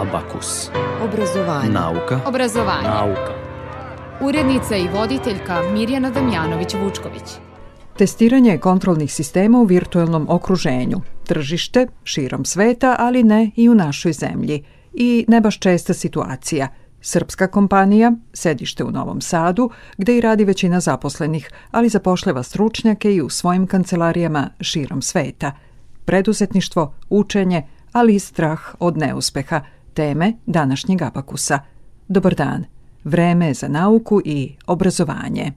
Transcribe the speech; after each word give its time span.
Abakus. 0.00 0.70
Obrazovanje. 1.04 1.70
Nauka. 1.70 2.20
Obrazovanje. 2.26 2.88
Nauka. 2.88 3.32
Urednica 4.20 4.76
i 4.76 4.88
voditeljka 4.88 5.62
Mirjana 5.72 6.10
Damjanović-Vučković. 6.10 7.38
Testiranje 7.98 8.58
kontrolnih 8.58 9.12
sistema 9.12 9.58
u 9.58 9.64
virtuelnom 9.64 10.26
okruženju. 10.28 11.00
Tržište, 11.26 11.86
širom 12.04 12.44
sveta, 12.44 12.96
ali 12.98 13.22
ne 13.22 13.50
i 13.56 13.68
u 13.68 13.74
našoj 13.74 14.12
zemlji. 14.12 14.64
I 14.92 15.24
ne 15.28 15.40
baš 15.40 15.58
česta 15.58 15.94
situacija. 15.94 16.68
Srpska 17.00 17.46
kompanija, 17.46 18.12
sedište 18.32 18.84
u 18.84 18.90
Novom 18.90 19.20
Sadu, 19.20 19.70
gde 19.98 20.16
i 20.16 20.20
radi 20.20 20.44
većina 20.44 20.80
zaposlenih, 20.80 21.50
ali 21.70 21.88
zapošljava 21.88 22.42
stručnjake 22.42 23.14
i 23.14 23.22
u 23.22 23.28
svojim 23.28 23.66
kancelarijama 23.66 24.48
širom 24.60 25.02
sveta. 25.02 25.52
Preduzetništvo, 26.04 26.94
učenje, 27.10 27.62
ali 27.92 28.14
i 28.14 28.18
strah 28.18 28.60
od 28.78 28.96
neuspeha, 28.96 29.60
teme 30.00 30.32
današnjeg 30.46 31.02
abakusa. 31.02 31.58
Dobar 32.08 32.34
dan. 32.34 32.64
Vreme 33.04 33.54
za 33.54 33.68
nauku 33.68 34.20
i 34.24 34.56
obrazovanje. 34.66 35.52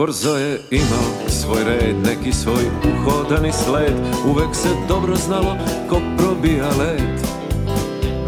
Korzo 0.00 0.36
je 0.36 0.60
imao 0.70 1.28
svoj 1.28 1.64
red, 1.64 1.96
neki 2.06 2.32
svoj 2.32 2.64
uhodani 2.90 3.52
sled. 3.52 3.94
Uvek 4.26 4.54
se 4.54 4.68
dobro 4.88 5.16
znalo 5.16 5.56
ko 5.88 6.00
probija 6.18 6.68
led. 6.68 7.20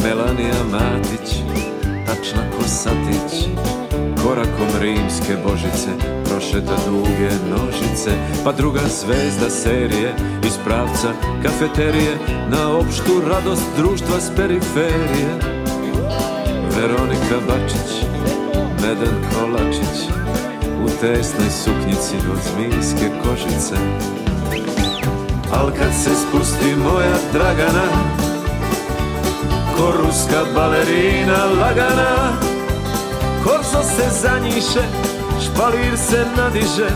Melanija 0.04 0.64
Matić, 0.70 1.36
tačna 2.06 2.42
ko 2.56 2.62
satić. 2.68 3.48
Korakom 4.24 4.80
rimske 4.80 5.36
božice 5.46 5.90
prošeta 6.24 6.76
duge 6.86 7.30
nožice. 7.50 8.10
Pa 8.44 8.52
druga 8.52 8.80
zvezda 8.80 9.50
serije 9.50 10.14
iz 10.46 10.58
pravca 10.64 11.12
kafeterije 11.42 12.18
Na 12.48 12.76
opštu 12.78 13.22
radost 13.28 13.66
društva 13.76 14.20
s 14.20 14.30
periferije. 14.36 15.38
Veronika 16.76 17.36
Bačić, 17.48 18.04
Meden 18.82 19.16
Kolačić 19.34 20.12
u 20.84 20.88
tesnoj 21.00 21.50
suknjici 21.64 22.16
od 22.32 22.38
zmijske 22.48 23.10
kožice 23.22 23.74
Al 25.52 25.70
kad 25.78 25.92
se 26.04 26.10
spusti 26.14 26.76
moja 26.76 27.16
Dragana 27.32 27.86
Ko 29.76 29.92
ruska 30.02 30.44
balerina 30.54 31.44
lagana 31.60 32.32
Korzo 33.44 33.82
se 33.96 34.08
zanjiše, 34.22 34.84
špalir 35.44 35.96
se 36.08 36.24
nadiže 36.36 36.88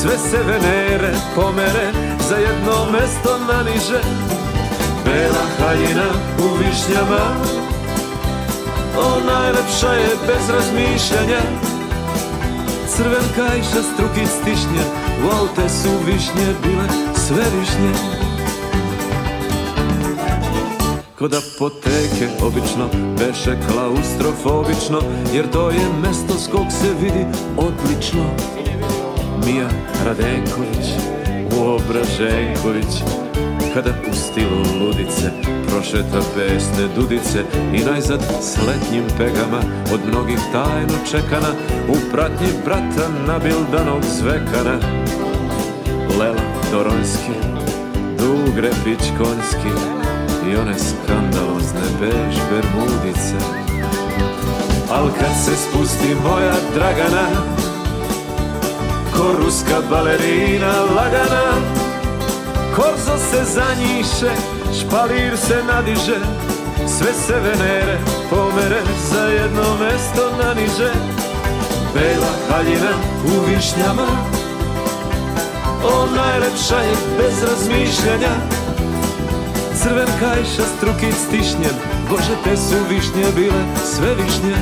Sve 0.00 0.18
se 0.18 0.38
venere 0.46 1.12
pomere, 1.34 1.92
za 2.28 2.36
jedno 2.36 2.90
mesto 2.92 3.38
naniže. 3.52 4.00
Bela 5.04 5.44
haljina 5.58 6.08
u 6.38 6.56
višnjama 6.56 7.24
O 8.98 9.20
najlepša 9.26 9.92
je 9.92 10.08
bez 10.26 10.50
razmišljanja 10.50 11.71
Crven 12.96 13.28
kajša, 13.36 13.82
strukic 13.94 14.28
stišnje 14.40 14.84
aute 15.40 15.68
su 15.68 15.88
višnje 16.06 16.46
bile 16.62 16.88
sve 17.14 17.44
višnje. 17.58 17.92
Kod 21.18 21.34
apoteke 21.34 22.28
obično 22.42 22.88
beše 23.18 23.56
klaustrofobično 23.68 25.00
Jer 25.34 25.50
to 25.50 25.70
je 25.70 25.86
mesto 26.02 26.34
s 26.34 26.48
kog 26.48 26.66
se 26.70 26.94
vidi 27.00 27.26
odlično. 27.56 28.24
Mija 29.46 29.68
Radenković, 30.04 30.86
Uobraženković 31.58 33.02
Kada 33.74 33.90
u 34.10 34.14
stilu 34.14 34.62
ludice 34.80 35.30
prošeta 35.68 36.20
pesne 36.34 36.88
dudice 36.96 37.44
I 37.74 37.84
najzad 37.84 38.20
s 38.40 38.56
letnjim 38.66 39.04
pegama 39.18 39.60
od 39.94 40.00
mnogih 40.08 40.38
tajno 40.52 40.98
čekana 41.10 41.48
U 41.88 41.94
pratnji 42.12 42.48
brata 42.64 43.08
nabildanog 43.26 44.02
zvekana. 44.18 44.78
Lela 46.18 46.42
Doronski, 46.72 47.32
Dugrepić 48.18 49.08
Konjski 49.18 49.72
I 50.50 50.56
one 50.56 50.74
skandalozne 50.78 51.86
bež 52.00 52.36
bermudice. 52.50 53.36
Al 54.90 55.08
kad 55.18 55.44
se 55.44 55.56
spusti 55.56 56.14
moja 56.24 56.54
Dragana 56.74 57.26
Ko 59.16 59.44
ruska 59.44 59.80
balerina 59.90 60.72
lagana 60.96 61.81
Korzo 62.76 63.18
se 63.30 63.44
zanjiše, 63.44 64.32
špalir 64.80 65.36
se 65.36 65.56
nadiže 65.66 66.16
Sve 66.86 67.12
se 67.12 67.34
venere 67.34 67.98
pomere, 68.30 68.80
za 69.10 69.24
jedno 69.24 69.76
mesto 69.80 70.30
naniže. 70.44 70.92
Bela 71.94 72.32
haljina 72.48 72.92
u 73.24 73.46
višnjama 73.46 74.06
O 75.84 76.06
najlepša 76.16 76.76
je 76.76 76.96
bez 77.18 77.42
razmišljanja. 77.42 78.34
Crven 79.82 80.08
kajša, 80.20 80.62
strukic 80.76 81.14
stišnjen 81.26 81.76
Bože, 82.10 82.36
te 82.44 82.56
su 82.56 82.76
višnje 82.88 83.32
bile 83.36 83.62
sve 83.84 84.14
višnje 84.14 84.56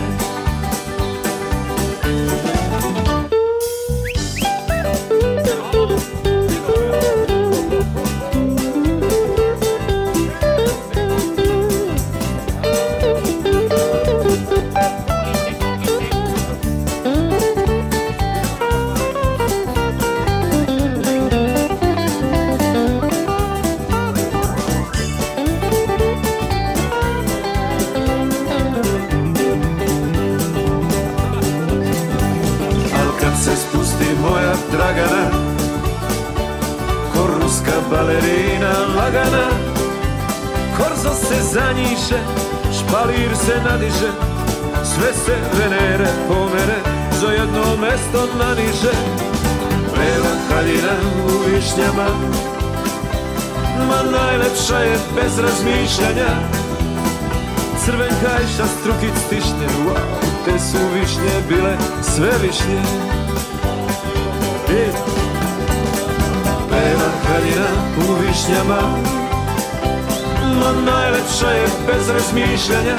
razmišljanja 72.30 72.96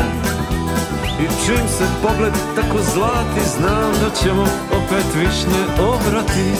I 1.21 1.25
čim 1.45 1.67
se 1.67 1.85
pogled 2.03 2.33
tako 2.55 2.77
zlati 2.93 3.49
Znam 3.57 3.91
da 3.91 4.09
ćemo 4.23 4.41
opet 4.71 5.05
višnje 5.15 5.63
obrati 5.79 6.51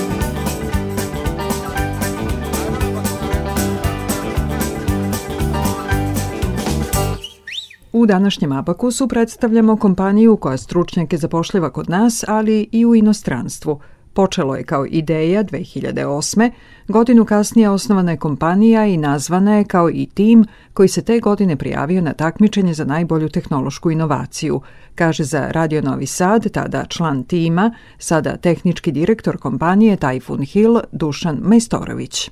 U 7.93 8.05
današnjem 8.05 8.51
Abakusu 8.51 9.07
predstavljamo 9.07 9.77
kompaniju 9.77 10.37
koja 10.37 10.57
stručnjake 10.57 11.17
zapošljava 11.17 11.69
kod 11.69 11.89
nas, 11.89 12.23
ali 12.27 12.69
i 12.71 12.85
u 12.85 12.95
inostranstvu. 12.95 13.79
Počelo 14.13 14.55
je 14.55 14.63
kao 14.63 14.85
ideja 14.89 15.43
2008. 15.43 16.51
Godinu 16.87 17.25
kasnije 17.25 17.69
osnovana 17.69 18.11
je 18.11 18.17
kompanija 18.17 18.85
i 18.85 18.97
nazvana 18.97 19.57
je 19.57 19.63
kao 19.63 19.89
i 19.89 20.07
tim 20.13 20.45
koji 20.73 20.87
se 20.87 21.05
te 21.05 21.19
godine 21.19 21.55
prijavio 21.55 22.01
na 22.01 22.13
takmičenje 22.13 22.73
za 22.73 22.85
najbolju 22.85 23.29
tehnološku 23.29 23.91
inovaciju, 23.91 24.61
kaže 24.95 25.23
za 25.23 25.51
Radio 25.51 25.81
Novi 25.81 26.05
Sad, 26.05 26.51
tada 26.51 26.85
član 26.89 27.23
tima, 27.23 27.75
sada 27.97 28.37
tehnički 28.37 28.91
direktor 28.91 29.37
kompanije 29.37 29.97
Typhoon 29.97 30.53
Hill, 30.53 30.79
Dušan 30.91 31.37
Majstorović. 31.41 32.29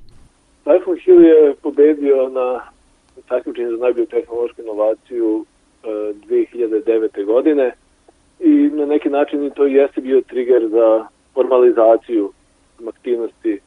Typhoon 0.66 1.00
Hill 1.06 1.24
je 1.24 1.56
pobedio 1.62 2.30
na 2.30 2.60
takmičenju 3.28 3.72
za 3.72 3.84
najbolju 3.84 4.06
tehnološku 4.06 4.62
inovaciju 4.62 5.46
2009. 5.84 7.22
E, 7.22 7.24
godine 7.24 7.72
i 8.40 8.50
na 8.74 8.86
neki 8.86 9.10
način 9.10 9.52
to 9.56 9.66
jeste 9.66 10.02
bio 10.02 10.22
trigger 10.22 10.68
za 10.70 11.08
formalizaciju 11.34 12.32
aktivnosti 12.88 13.60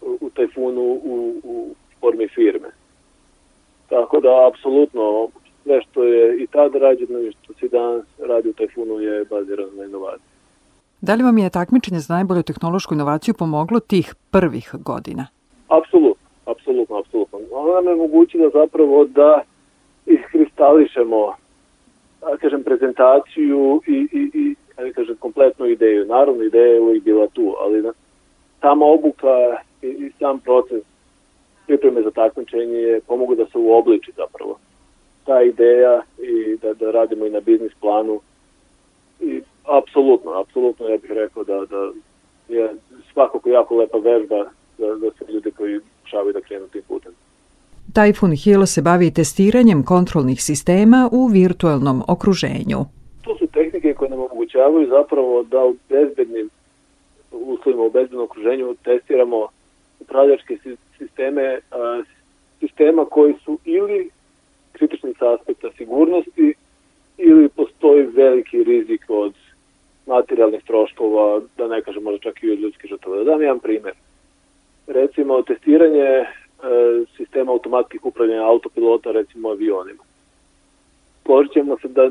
u 0.00 0.30
Tajfunu 0.30 0.82
u, 0.82 1.34
u 1.44 1.74
formi 2.00 2.28
firme. 2.28 2.68
Tako 3.88 4.20
da, 4.20 4.48
apsolutno, 4.48 5.28
sve 5.62 5.82
što 5.82 6.04
je 6.04 6.36
i 6.42 6.46
tada 6.46 6.78
rađeno 6.78 7.18
i 7.18 7.32
što 7.32 7.52
se 7.52 7.68
danas 7.68 8.04
radi 8.18 8.48
u 8.48 8.52
Tajfunu 8.52 9.00
je 9.00 9.24
bazirano 9.30 9.70
na 9.76 9.84
inovaciji. 9.84 10.30
Da 11.00 11.14
li 11.14 11.22
vam 11.22 11.38
je 11.38 11.50
takmičenje 11.50 12.00
za 12.00 12.14
najbolju 12.14 12.42
tehnološku 12.42 12.94
inovaciju 12.94 13.34
pomoglo 13.34 13.80
tih 13.80 14.14
prvih 14.30 14.70
godina? 14.72 15.26
Apsolutno, 15.68 16.26
apsolutno, 16.46 16.98
apsolutno. 16.98 17.38
Ono 17.52 17.72
nam 17.72 17.84
je 17.84 17.92
omogućilo 17.92 18.50
zapravo 18.50 19.04
da 19.04 19.42
iskristališemo 20.06 21.34
da 22.20 22.36
kažem, 22.36 22.62
prezentaciju 22.62 23.82
i, 23.86 24.08
i, 24.12 24.30
i 24.34 24.54
da 24.76 24.92
kažem, 24.92 25.16
kompletnu 25.16 25.66
ideju. 25.66 26.06
Naravno, 26.06 26.42
ideja 26.42 26.66
je 26.66 26.80
uvijek 26.80 27.04
bila 27.04 27.26
tu, 27.26 27.54
ali 27.60 27.82
na, 27.82 27.92
sama 28.60 28.86
obuka 28.86 29.56
i, 29.82 29.86
i 29.86 30.10
sam 30.18 30.40
proces 30.40 30.82
pripreme 31.66 32.02
za 32.02 32.10
takmičenje 32.10 32.76
je 32.76 33.00
pomogu 33.00 33.34
da 33.34 33.46
se 33.46 33.58
uobliči 33.58 34.12
zapravo 34.16 34.58
ta 35.24 35.42
ideja 35.42 36.02
i 36.18 36.56
da, 36.62 36.74
da 36.74 36.90
radimo 36.90 37.26
i 37.26 37.30
na 37.30 37.40
biznis 37.40 37.72
planu 37.80 38.20
i 39.20 39.42
apsolutno, 39.64 40.30
apsolutno 40.40 40.86
ja 40.86 40.96
bih 40.96 41.10
rekao 41.10 41.44
da, 41.44 41.64
da 41.70 41.92
je 42.54 42.74
svakako 43.12 43.48
jako 43.48 43.76
lepa 43.76 43.98
vežba 43.98 44.44
za, 44.78 44.96
za 45.00 45.10
sve 45.18 45.34
ljude 45.34 45.50
koji 45.50 45.80
šavaju 46.04 46.32
da 46.32 46.40
krenu 46.40 46.66
tim 46.66 46.82
putem. 46.88 47.12
Typhoon 47.92 48.44
Hill 48.44 48.66
se 48.66 48.82
bavi 48.82 49.10
testiranjem 49.10 49.84
kontrolnih 49.84 50.42
sistema 50.42 51.08
u 51.12 51.26
virtualnom 51.26 52.02
okruženju. 52.08 52.84
To 53.22 53.36
su 53.38 53.46
tehnike 53.46 53.94
koje 53.94 54.10
nam 54.10 54.18
omogućavaju 54.18 54.88
zapravo 54.88 55.42
da 55.42 55.64
u 55.64 55.76
bezbednim 55.88 56.50
uslovima, 57.30 57.82
u 57.82 57.90
bezbednom 57.90 58.24
okruženju 58.24 58.74
testiramo 58.84 59.48
upravljačke 60.00 60.58
sisteme, 60.98 61.58
sistema 62.60 63.04
koji 63.04 63.34
su 63.44 63.58
ili 63.64 64.10
kritični 64.72 65.14
sa 65.18 65.34
aspekta 65.34 65.68
sigurnosti 65.76 66.54
ili 67.18 67.48
postoji 67.48 68.02
veliki 68.02 68.64
rizik 68.64 69.04
od 69.08 69.34
materijalnih 70.06 70.64
troškova, 70.64 71.40
da 71.56 71.68
ne 71.68 71.82
kažem 71.82 72.02
možda 72.02 72.18
čak 72.18 72.42
i 72.42 72.50
od 72.50 72.58
ljudskih 72.58 72.90
žrtava. 72.90 73.16
Da 73.16 73.24
dam 73.24 73.42
jedan 73.42 73.58
primer. 73.58 73.92
Recimo, 74.86 75.42
testiranje 75.42 76.24
E, 76.62 77.04
sistema 77.16 77.52
automatskih 77.52 78.04
upravljanja 78.04 78.44
autopilota, 78.44 79.12
recimo 79.12 79.48
avionima. 79.48 80.02
Složit 81.24 81.52
ćemo 81.52 81.78
se 81.78 81.88
da 81.88 82.10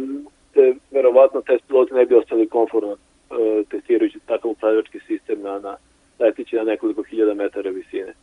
te, 0.53 0.75
verovatno 0.91 1.41
test 1.41 1.63
piloti 1.67 1.93
ne 1.93 2.05
bi 2.05 2.15
ostali 2.15 2.47
konforno 2.47 2.91
e, 2.93 3.63
testirajući 3.69 4.19
takav 4.25 4.51
upravljački 4.51 4.99
sistem 5.07 5.41
na, 5.41 5.59
na 5.59 5.77
letići 6.19 6.55
na 6.55 6.63
nekoliko 6.63 7.03
hiljada 7.03 7.33
metara 7.33 7.69
visine. 7.69 8.13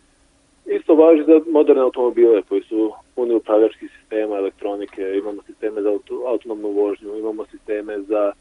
Isto 0.67 0.95
važi 0.95 1.25
za 1.25 1.41
moderne 1.51 1.83
automobile 1.83 2.43
koji 2.43 2.63
su 2.63 2.93
puni 3.15 3.35
upravljačkih 3.35 3.91
sistema, 3.99 4.37
elektronike, 4.37 5.03
imamo 5.19 5.43
sisteme 5.43 5.83
za 5.83 5.89
auto, 5.89 6.23
autonomnu 6.27 6.69
vožnju, 6.69 7.19
imamo 7.19 7.47
sisteme 7.47 7.99
za 7.99 8.33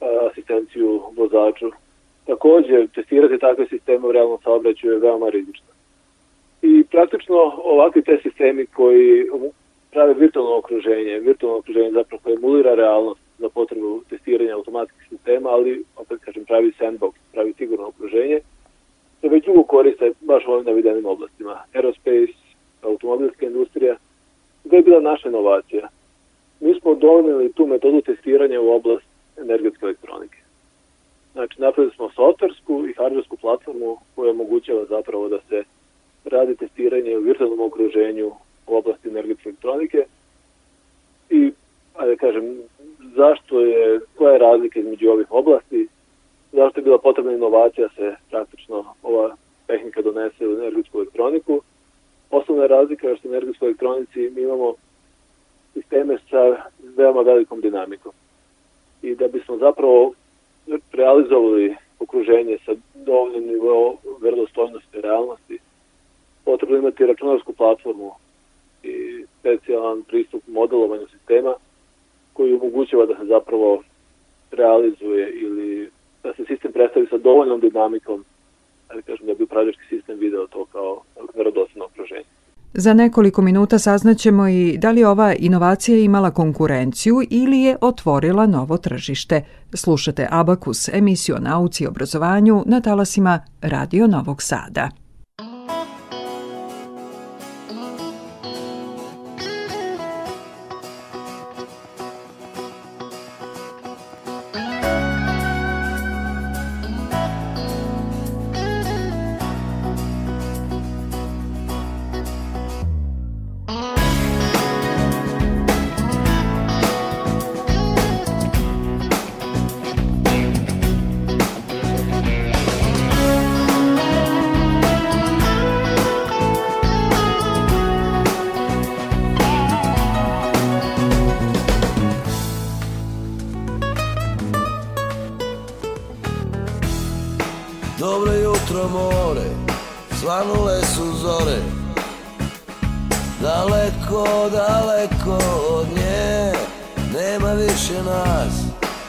e, 0.00 0.06
asistenciju 0.30 1.02
vozaču. 1.16 1.70
Takođe, 2.26 2.86
testirati 2.94 3.38
takve 3.38 3.66
sisteme 3.66 4.06
u 4.06 4.12
realnom 4.12 4.38
saobraćaju 4.44 4.92
je 4.92 4.98
veoma 4.98 5.28
rizično. 5.28 5.66
I 6.62 6.84
praktično 6.90 7.36
ovakvi 7.64 8.02
te 8.02 8.18
sistemi 8.22 8.66
koji 8.66 9.26
prave 9.92 10.14
virtualno 10.14 10.56
okruženje, 10.56 11.18
virtualno 11.18 11.58
okruženje 11.58 11.90
zapravo 11.92 12.20
koje 12.22 12.34
emulira 12.34 12.74
realnost 12.74 13.20
za 13.38 13.48
potrebu 13.48 14.02
testiranja 14.10 14.54
automatskih 14.54 15.06
sistema, 15.08 15.48
ali 15.50 15.84
opet 15.96 16.20
kažem 16.20 16.44
pravi 16.44 16.72
sandbox, 16.78 17.12
pravi 17.32 17.52
sigurno 17.52 17.86
okruženje, 17.86 18.40
se 19.20 19.28
već 19.28 19.44
dugo 19.44 19.62
koriste 19.62 20.12
baš 20.20 20.46
u 20.46 20.52
ovim 20.52 20.66
navedenim 20.66 21.06
oblastima. 21.06 21.62
Aerospace, 21.74 22.32
automobilska 22.82 23.46
industrija, 23.46 23.96
to 24.70 24.76
je 24.76 24.82
bila 24.82 25.00
naša 25.00 25.28
inovacija. 25.28 25.88
Mi 26.60 26.80
smo 26.80 26.94
doneli 26.94 27.52
tu 27.52 27.66
metodu 27.66 28.00
testiranja 28.00 28.60
u 28.60 28.70
oblast 28.70 29.06
energetske 29.36 29.86
elektronike. 29.86 30.38
Znači, 31.32 31.60
napravili 31.60 31.94
smo 31.94 32.10
softversku 32.10 32.86
i 32.88 32.92
hardversku 32.92 33.36
platformu 33.36 33.96
koja 34.14 34.30
omogućava 34.30 34.84
zapravo 34.84 35.28
da 35.28 35.38
se 35.48 35.64
radi 36.24 36.56
testiranje 36.56 37.18
u 37.18 37.20
virtualnom 37.20 37.60
okruženju 37.60 38.32
u 38.66 38.76
oblasti 38.76 39.08
energetske 39.08 39.48
elektronike 39.48 40.04
i, 41.30 41.52
ajde 41.94 42.16
kažem, 42.16 42.58
zašto 43.16 43.60
je, 43.60 44.00
koja 44.16 44.32
je 44.32 44.38
razlika 44.38 44.80
između 44.80 45.10
ovih 45.10 45.26
oblasti, 45.30 45.88
zašto 46.52 46.80
je 46.80 46.84
bila 46.84 46.98
potrebna 46.98 47.32
inovacija 47.32 47.88
se 47.96 48.14
praktično 48.30 48.84
ova 49.02 49.36
tehnika 49.66 50.02
donese 50.02 50.48
u 50.48 50.52
energetsku 50.52 50.98
elektroniku. 50.98 51.60
Osnovna 52.30 52.62
je 52.62 52.68
razlika 52.68 53.08
je 53.08 53.16
što 53.16 53.28
u 53.28 53.30
energetskoj 53.30 53.68
elektronici 53.68 54.30
mi 54.34 54.42
imamo 54.42 54.74
sisteme 55.72 56.18
sa 56.30 56.56
veoma 56.96 57.20
velikom 57.20 57.60
dinamikom. 57.60 58.12
I 59.02 59.14
da 59.14 59.28
bismo 59.28 59.56
zapravo 59.56 60.12
realizovali 60.92 61.76
okruženje 62.00 62.58
sa 62.66 62.72
dovoljnim 62.94 63.46
nivo 63.46 63.96
verodostojnosti 64.20 65.00
realnosti, 65.00 65.58
potrebno 66.44 66.76
imati 66.76 67.06
računarsku 67.06 67.52
platformu 67.52 68.12
i 68.82 69.24
specijalan 69.40 70.02
pristup 70.02 70.42
modelovanju 70.46 71.06
sistema 71.06 71.54
koji 72.32 72.54
omogućava 72.54 73.06
da 73.06 73.16
se 73.18 73.24
zapravo 73.24 73.82
realizuje 74.50 75.30
ili 75.30 75.90
da 76.22 76.34
se 76.34 76.44
sistem 76.44 76.72
predstavi 76.72 77.06
sa 77.10 77.18
dovoljnom 77.18 77.60
dinamikom 77.60 78.24
da 78.94 79.02
kažem 79.02 79.26
da 79.26 79.34
bi 79.34 79.44
upravljački 79.44 79.82
sistem 79.88 80.18
video 80.18 80.46
to 80.46 80.64
kao 80.64 81.00
verodostojno 81.34 81.84
okruženje. 81.84 82.24
Za 82.74 82.94
nekoliko 82.94 83.42
minuta 83.42 83.78
saznaćemo 83.78 84.48
i 84.48 84.78
da 84.78 84.90
li 84.90 85.04
ova 85.04 85.34
inovacija 85.38 85.98
imala 85.98 86.30
konkurenciju 86.30 87.14
ili 87.30 87.60
je 87.60 87.76
otvorila 87.80 88.46
novo 88.46 88.76
tržište. 88.76 89.44
Slušate 89.74 90.28
Abakus, 90.30 90.88
emisiju 90.88 91.34
o 91.36 91.38
nauci 91.38 91.84
i 91.84 91.86
obrazovanju 91.86 92.62
na 92.66 92.80
talasima 92.80 93.40
Radio 93.62 94.06
Novog 94.06 94.42
Sada. 94.42 95.01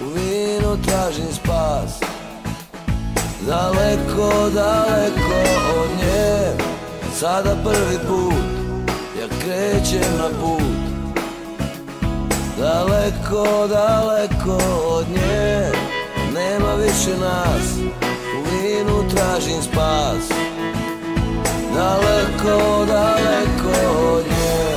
U 0.03 0.09
vinu 0.09 0.77
tražim 0.85 1.33
spas. 1.33 1.99
Daleko, 3.47 4.49
daleko 4.49 5.39
od 5.81 5.89
nje. 5.97 6.57
Sada 7.19 7.55
prvi 7.63 7.97
put 8.07 8.43
Ja 9.19 9.27
krećem 9.27 10.17
na 10.17 10.29
put. 10.41 10.83
Daleko, 12.59 13.67
daleko 13.67 14.57
od 14.87 15.05
nje. 15.09 15.71
Nema 16.33 16.73
više 16.73 17.17
nas. 17.19 17.77
U 18.37 18.43
vinu 18.51 19.09
tražim 19.15 19.61
spas. 19.61 20.37
Daleko, 21.75 22.85
daleko 22.85 23.97
od 24.13 24.25
nje. 24.25 24.72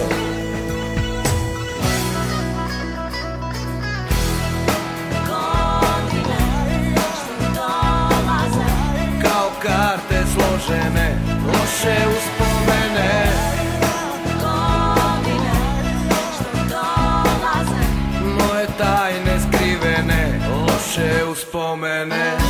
Složene, 10.66 11.18
loše 11.46 11.96
uspomene. 12.16 13.12
Moje 18.38 18.66
tajne 18.78 19.40
skrivene, 19.40 20.40
loše 20.50 21.24
uspomene 21.24 22.45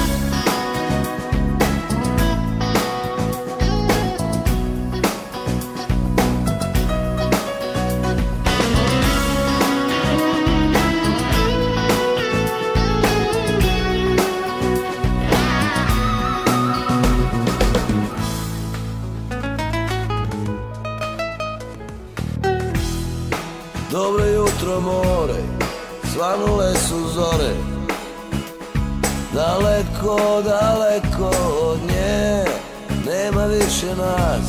svanule 26.26 26.75
su 26.75 27.09
zore. 27.09 27.54
Daleko, 29.35 30.42
daleko 30.42 31.30
od 31.62 31.78
nje 31.88 32.45
Nema 33.06 33.45
više 33.45 33.97
nas, 33.97 34.47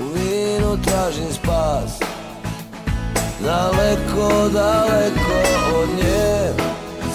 u 0.00 0.04
vinu 0.04 0.78
tražim 0.84 1.32
spas. 1.32 1.98
Daleko, 3.40 4.48
daleko 4.48 5.40
od 5.76 5.88
nje 5.96 6.52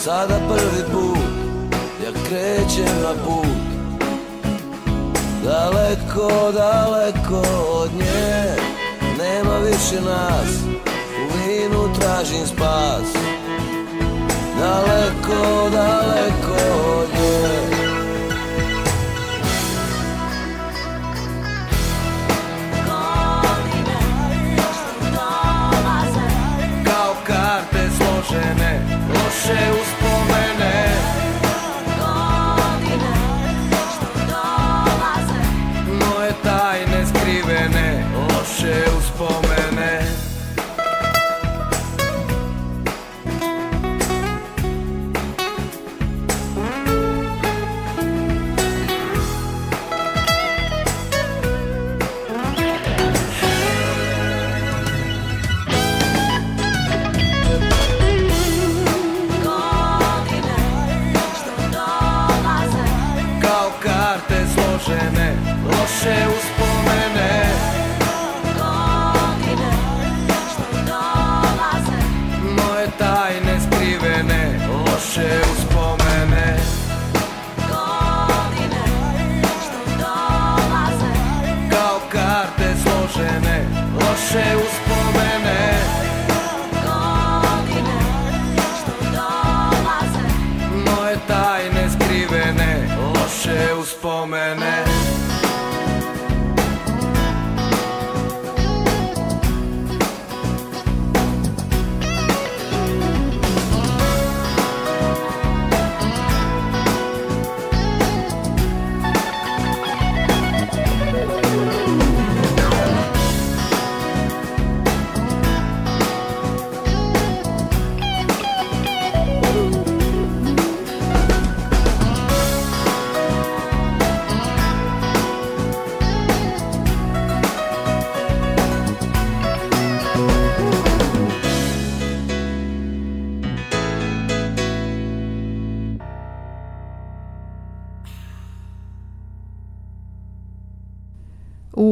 Sada 0.04 0.40
prvi 0.48 0.84
put, 0.92 1.30
ja 2.04 2.12
krećem 2.28 3.02
na 3.04 3.14
put. 3.26 3.60
Daleko, 5.44 6.52
daleko 6.52 7.42
od 7.72 7.90
nje 7.94 8.56
Nema 9.18 9.58
više 9.58 10.02
nas, 10.02 10.50
u 11.24 11.48
vinu 11.48 11.94
tražim 12.00 12.48
spas 12.48 13.39
Daleko, 14.60 15.70
daleko 15.70 16.56
od 17.00 17.10
nje. 17.14 17.50
Kao 26.86 27.16
karte 27.28 27.90
složene, 27.98 28.82
loše 29.10 29.72
uspomene 29.72 29.99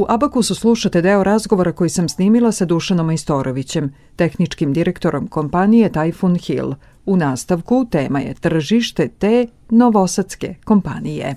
Abakusu 0.09 0.55
slušate 0.55 1.01
deo 1.01 1.23
razgovora 1.23 1.71
koji 1.71 1.89
sam 1.89 2.09
snimila 2.09 2.51
sa 2.51 2.65
Dušanom 2.65 3.05
Majstorovićem, 3.05 3.93
tehničkim 4.15 4.73
direktorom 4.73 5.27
kompanije 5.27 5.89
Typhoon 5.89 6.37
Hill. 6.47 6.71
U 7.05 7.15
nastavku 7.17 7.85
tema 7.91 8.19
je 8.19 8.33
tržište 8.41 9.09
te 9.19 9.47
novosadske 9.69 10.47
kompanije. 10.65 11.35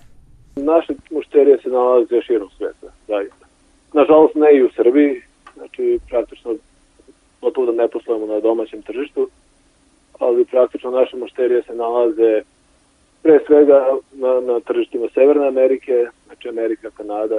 Naše 0.57 0.93
mušterije 1.11 1.59
se 1.63 1.69
nalaze 1.69 2.23
širom 2.23 2.49
sveta, 2.59 2.87
zaista. 3.09 3.47
Nažalost 3.93 4.35
ne 4.35 4.57
i 4.57 4.63
u 4.63 4.71
Srbiji, 4.77 5.23
znači 5.57 5.99
praktično 6.09 6.55
gotovo 7.41 7.73
da 7.73 7.83
ne 7.83 7.89
poslujemo 7.89 8.27
na 8.27 8.41
domaćem 8.41 8.83
tržištu, 8.83 9.29
ali 10.19 10.45
praktično 10.45 10.91
naše 10.91 11.17
mušterije 11.17 11.63
se 11.63 11.75
nalaze 11.75 12.43
pre 13.23 13.39
svega 13.47 13.79
na, 14.13 14.41
na 14.41 14.61
tržištima 14.61 15.07
Severne 15.15 15.47
Amerike, 15.49 16.07
znači 16.27 16.49
Amerika, 16.49 16.91
Kanada, 16.91 17.39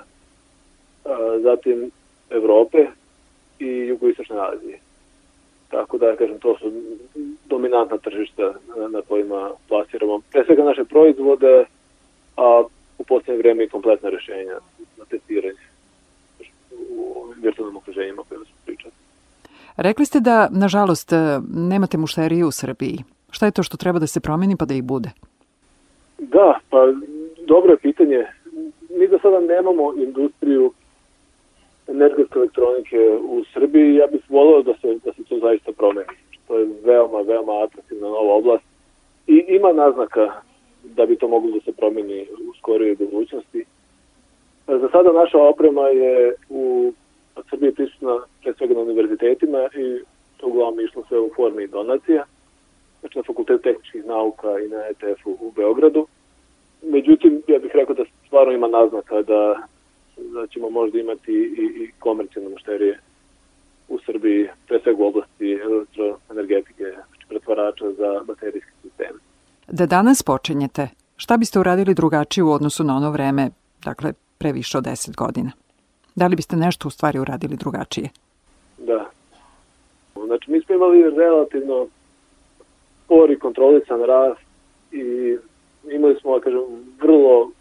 zatim 1.41 1.91
Evrope 2.29 2.88
i 3.60 3.67
jugoistočne 3.67 4.36
Azije. 4.39 4.79
Tako 5.70 5.98
da, 5.98 6.15
kažem, 6.15 6.39
to 6.39 6.58
su 6.58 6.72
dominantna 7.46 7.98
tržišta 7.98 8.53
na, 8.91 9.01
kojima 9.08 9.50
plasiramo 9.67 10.22
pre 10.31 10.46
svega 10.46 10.63
naše 10.63 10.84
proizvode, 10.84 11.65
a 12.38 12.63
u 12.98 13.03
posljednje 13.03 13.38
vreme 13.38 13.63
i 13.63 13.70
kompletna 13.70 14.10
rešenja 14.10 14.58
na 14.98 15.05
testiranje 15.05 15.65
u 16.89 17.25
virtualnim 17.41 17.77
okruženjima 17.77 18.24
koje 18.29 18.38
smo 18.38 18.55
pričali. 18.65 18.93
Rekli 19.77 20.05
ste 20.05 20.20
da, 20.20 20.50
nažalost, 20.51 21.12
nemate 21.53 21.98
mušterije 21.98 22.46
u 22.46 22.51
Srbiji. 22.51 22.98
Šta 23.31 23.46
je 23.46 23.51
to 23.51 23.63
što 23.63 23.77
treba 23.77 24.00
da 24.00 24.08
se 24.08 24.20
promeni 24.20 24.55
pa 24.58 24.65
da 24.65 24.74
ih 24.74 24.84
bude? 24.84 25.10
Da, 26.17 26.60
pa 26.70 26.77
dobro 27.48 27.72
je 27.72 27.77
pitanje. 27.77 28.25
Mi 29.00 29.08
do 29.08 29.20
sada 29.22 29.39
nemamo 29.39 29.93
industriju 29.98 30.74
energetske 31.91 32.39
elektronike 32.39 32.98
u 33.24 33.43
Srbiji. 33.53 33.95
Ja 33.95 34.07
bih 34.07 34.21
volio 34.29 34.62
da 34.62 34.74
se, 34.81 34.88
da 35.05 35.13
se 35.13 35.24
to 35.24 35.39
zaista 35.39 35.71
promeni. 35.71 36.15
To 36.48 36.60
je 36.60 36.67
veoma, 36.83 37.21
veoma 37.21 37.63
atraktivna 37.63 38.07
nova 38.07 38.33
oblast 38.33 38.63
i 39.27 39.45
ima 39.48 39.71
naznaka 39.74 40.31
da 40.83 41.05
bi 41.05 41.15
to 41.15 41.27
moglo 41.27 41.51
da 41.51 41.60
se 41.60 41.71
promeni 41.71 42.27
u 42.50 42.53
skorijoj 42.53 42.95
budućnosti. 42.95 43.65
Za 44.67 44.89
sada 44.91 45.12
naša 45.12 45.38
oprema 45.38 45.88
je 45.88 46.36
u 46.50 46.93
Srbiji 47.50 47.71
prisutna 47.71 48.19
pre 48.43 48.53
svega 48.53 48.74
na 48.74 48.79
univerzitetima 48.79 49.69
i 49.75 50.00
to 50.38 50.48
uglavnom 50.48 50.86
išlo 50.86 51.03
sve 51.07 51.19
u 51.19 51.29
formi 51.36 51.67
donacija, 51.67 52.25
znači 53.00 53.17
na 53.17 53.24
Fakultetu 53.24 53.63
tehničkih 53.63 54.05
nauka 54.05 54.60
i 54.60 54.67
na 54.67 54.77
ETF-u 54.77 55.38
u 55.39 55.51
Beogradu. 55.55 56.07
Međutim, 56.81 57.41
ja 57.48 57.60
bih 57.60 57.71
rekao 57.74 57.95
da 57.95 58.03
stvarno 58.27 58.53
ima 58.53 58.67
naznaka 58.67 59.21
da, 59.21 59.55
da 60.17 60.47
ćemo 60.47 60.69
možda 60.69 60.99
imati 60.99 61.31
i, 61.33 61.83
i 61.83 61.91
komercijalne 61.99 62.49
mušterije 62.49 62.99
u 63.89 63.99
Srbiji, 64.05 64.47
pre 64.67 64.79
svega 64.83 65.03
u 65.03 65.07
oblasti 65.07 65.59
elektroenergetike, 65.63 66.83
pretvarača 67.27 67.91
za 67.91 68.21
baterijske 68.27 68.71
sisteme. 68.81 69.19
Da 69.67 69.85
danas 69.85 70.23
počinjete, 70.23 70.87
šta 71.17 71.37
biste 71.37 71.59
uradili 71.59 71.93
drugačije 71.93 72.43
u 72.43 72.51
odnosu 72.51 72.83
na 72.83 72.95
ono 72.95 73.11
vreme, 73.11 73.49
dakle, 73.83 74.13
pre 74.37 74.51
više 74.51 74.77
od 74.77 74.83
10 74.83 75.15
godina? 75.15 75.51
Da 76.15 76.27
li 76.27 76.35
biste 76.35 76.55
nešto 76.55 76.87
u 76.87 76.91
stvari 76.91 77.19
uradili 77.19 77.55
drugačije? 77.55 78.09
Da. 78.77 79.09
Znači, 80.25 80.51
mi 80.51 80.61
smo 80.61 80.75
imali 80.75 81.09
relativno 81.09 81.87
spor 83.05 83.31
i 83.31 83.39
kontrolisan 83.39 84.01
rast 84.01 84.41
i 84.91 85.37
imali 85.91 86.15
smo, 86.21 86.39
da 86.39 86.43
kažem, 86.43 86.59
vrlo 87.01 87.51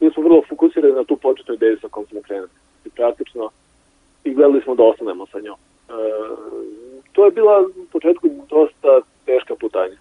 mi 0.00 0.10
smo 0.10 0.22
vrlo 0.22 0.42
fokusirani 0.48 0.94
na 0.94 1.04
tu 1.04 1.16
početnu 1.16 1.54
ideju 1.54 1.78
sa 1.80 1.88
kojom 1.88 2.06
smo 2.06 2.20
krenuli. 2.20 2.48
I 2.84 2.88
praktično 2.88 3.50
i 4.24 4.34
gledali 4.34 4.60
smo 4.60 4.74
da 4.74 4.82
ostanemo 4.82 5.26
sa 5.26 5.40
njom. 5.40 5.56
E, 5.88 5.92
to 7.12 7.24
je 7.24 7.30
bila 7.30 7.60
u 7.60 7.86
početku 7.92 8.28
dosta 8.48 9.00
teška 9.24 9.54
putanja. 9.54 9.96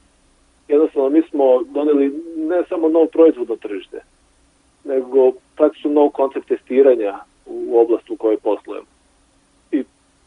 Jednostavno, 0.68 1.10
mi 1.10 1.22
smo 1.22 1.64
doneli 1.64 2.24
ne 2.38 2.64
samo 2.70 2.90
nov 2.90 3.08
proizvod 3.08 3.50
na 3.50 3.56
tržište, 3.56 4.00
nego 4.84 5.32
praktično 5.56 5.92
nov 5.92 6.10
koncept 6.10 6.48
testiranja 6.48 7.20
u 7.46 7.80
oblastu 7.80 8.14
u 8.14 8.18
kojoj 8.18 8.38
poslujemo. 8.38 8.88
I 9.72 9.84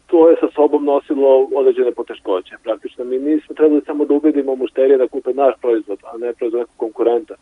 to 0.07 0.31
je 0.31 0.37
sa 0.41 0.49
sobom 0.55 0.85
nosilo 0.85 1.49
određene 1.55 1.93
poteškoće. 1.93 2.57
Praktično 2.63 3.05
mi 3.05 3.19
nismo 3.19 3.55
trebali 3.55 3.81
samo 3.87 4.05
da 4.05 4.15
ubedimo 4.15 4.55
mušterije 4.55 4.99
da 4.99 5.09
kupe 5.09 5.35
naš 5.35 5.55
proizvod, 5.61 5.99
a 6.13 6.19
ne 6.19 6.33
proizvod 6.33 6.61
nekog 6.61 6.77
konkurenta. 6.77 7.35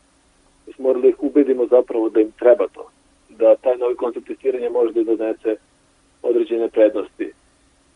Mi 0.66 0.72
smo 0.72 0.82
morali 0.82 1.02
da 1.02 1.08
ih 1.08 1.22
ubedimo 1.22 1.66
zapravo 1.66 2.08
da 2.08 2.20
im 2.20 2.30
treba 2.38 2.66
to. 2.68 2.90
Da 3.28 3.56
taj 3.56 3.76
novi 3.76 3.94
koncept 3.94 4.26
testiranja 4.26 4.70
može 4.70 4.92
da 4.92 5.02
donese 5.02 5.56
određene 6.22 6.68
prednosti. 6.68 7.32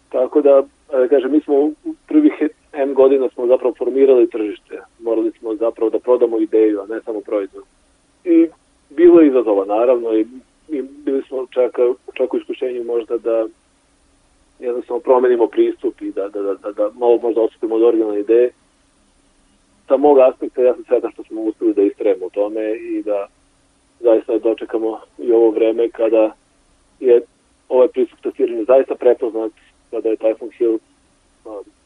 Tako 0.08 0.40
da, 0.40 0.62
e, 0.92 1.08
kažem, 1.08 1.32
mi 1.32 1.40
smo 1.40 1.54
u 1.58 1.74
prvih 2.08 2.32
M 2.72 2.94
godina 2.94 3.28
smo 3.28 3.46
zapravo 3.46 3.74
formirali 3.78 4.30
tržište. 4.30 4.80
Morali 4.98 5.30
smo 5.38 5.54
zapravo 5.54 5.90
da 5.90 5.98
prodamo 5.98 6.38
ideju, 6.38 6.80
a 6.80 6.86
ne 6.86 7.00
samo 7.00 7.20
proizvod. 7.20 7.64
I 8.24 8.46
bilo 8.90 9.20
je 9.20 9.28
izazova, 9.28 9.64
naravno, 9.64 10.14
i, 10.14 10.26
i 10.68 10.82
bili 10.82 11.22
smo 11.22 11.46
čak, 11.50 11.78
čak 12.14 12.34
u 12.34 12.36
iskušenju 12.36 12.84
možda 12.84 13.18
da 13.18 13.46
jednostavno 14.58 15.00
promenimo 15.00 15.46
pristup 15.46 16.02
i 16.02 16.10
da, 16.10 16.28
da, 16.28 16.42
da, 16.42 16.54
da, 16.54 16.72
da 16.72 16.90
malo 16.94 17.18
možda 17.22 17.40
odstupimo 17.40 17.74
od 17.74 17.82
originalne 17.82 18.20
ideje. 18.20 18.50
Sa 19.90 19.97
mog 19.97 20.18
aspekta 20.18 20.62
ja 20.62 20.75
sam 20.75 20.85
sretan 20.85 21.12
što 21.12 21.23
smo 21.25 21.42
uspeli 21.42 21.75
da 21.75 21.82
istremo 21.82 22.26
u 22.26 22.30
tome 22.30 22.75
i 22.75 23.02
da 23.02 23.26
zaista 24.00 24.38
dočekamo 24.38 25.00
i 25.18 25.32
ovo 25.32 25.50
vreme 25.50 25.88
kada 25.88 26.32
je 27.00 27.20
ovaj 27.68 27.88
pristup 27.88 28.20
testiranja 28.23 28.64
zaista 28.64 28.94
prepoznat 28.94 29.52
kada 29.90 30.09
je 30.09 30.16
Typhoon 30.16 30.50
Hill, 30.59 30.78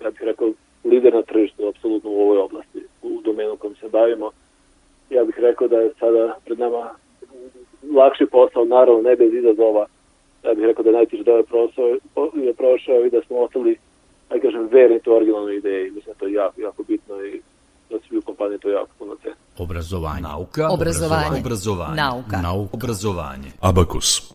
ja 0.05 0.11
bih 0.11 0.21
rekao, 0.21 0.53
lider 0.85 1.15
na 1.15 1.23
tržištu, 1.23 1.69
apsolutno 1.69 2.11
u 2.11 2.21
ovoj 2.21 2.39
oblasti, 2.39 2.83
u 3.03 3.21
domenu 3.25 3.57
kojom 3.57 3.75
se 3.75 3.89
bavimo. 3.89 4.31
Ja 5.11 5.25
bih 5.25 5.39
rekao 5.39 5.69
da 5.69 5.77
je 5.77 5.93
sada 6.01 6.37
pred 6.45 6.59
nama 6.59 6.91
lakši 7.95 8.27
posao, 8.27 8.65
naravno 8.65 9.03
ne 9.03 9.17
bez 9.17 9.35
izazova, 9.35 9.87
ja 10.43 10.55
bih 10.55 10.65
rekao 10.65 10.83
da 10.83 10.91
je 10.91 10.97
najtiži 10.97 11.25
deo 11.25 11.37
je, 11.37 11.45
je 12.35 12.55
prošao 12.55 13.05
i 13.05 13.11
da 13.11 13.23
smo 13.23 13.37
ostali, 13.37 13.77
aj 14.29 14.41
kažem, 14.41 14.69
verni 14.73 15.01
to 15.01 15.17
originalnoj 15.17 15.57
ideji. 15.57 15.91
Mislim 15.91 16.13
da 16.13 16.19
to 16.19 16.27
je 16.27 16.33
jako, 16.33 16.61
jako 16.61 16.83
bitno 16.83 17.25
i 17.25 17.41
на 17.95 18.03
сиви 18.09 18.21
компанија 18.27 18.61
тоа 18.63 18.85
компанијата 18.85 19.09
на 19.11 19.17
те. 19.23 19.35
Образование. 19.59 20.23
Наука. 20.23 20.69
Образование. 20.73 21.41
Образование. 21.41 22.03
Наука. 22.03 22.43
Наука. 22.43 22.77
Образование. 22.77 23.53
Абакус. 23.61 24.35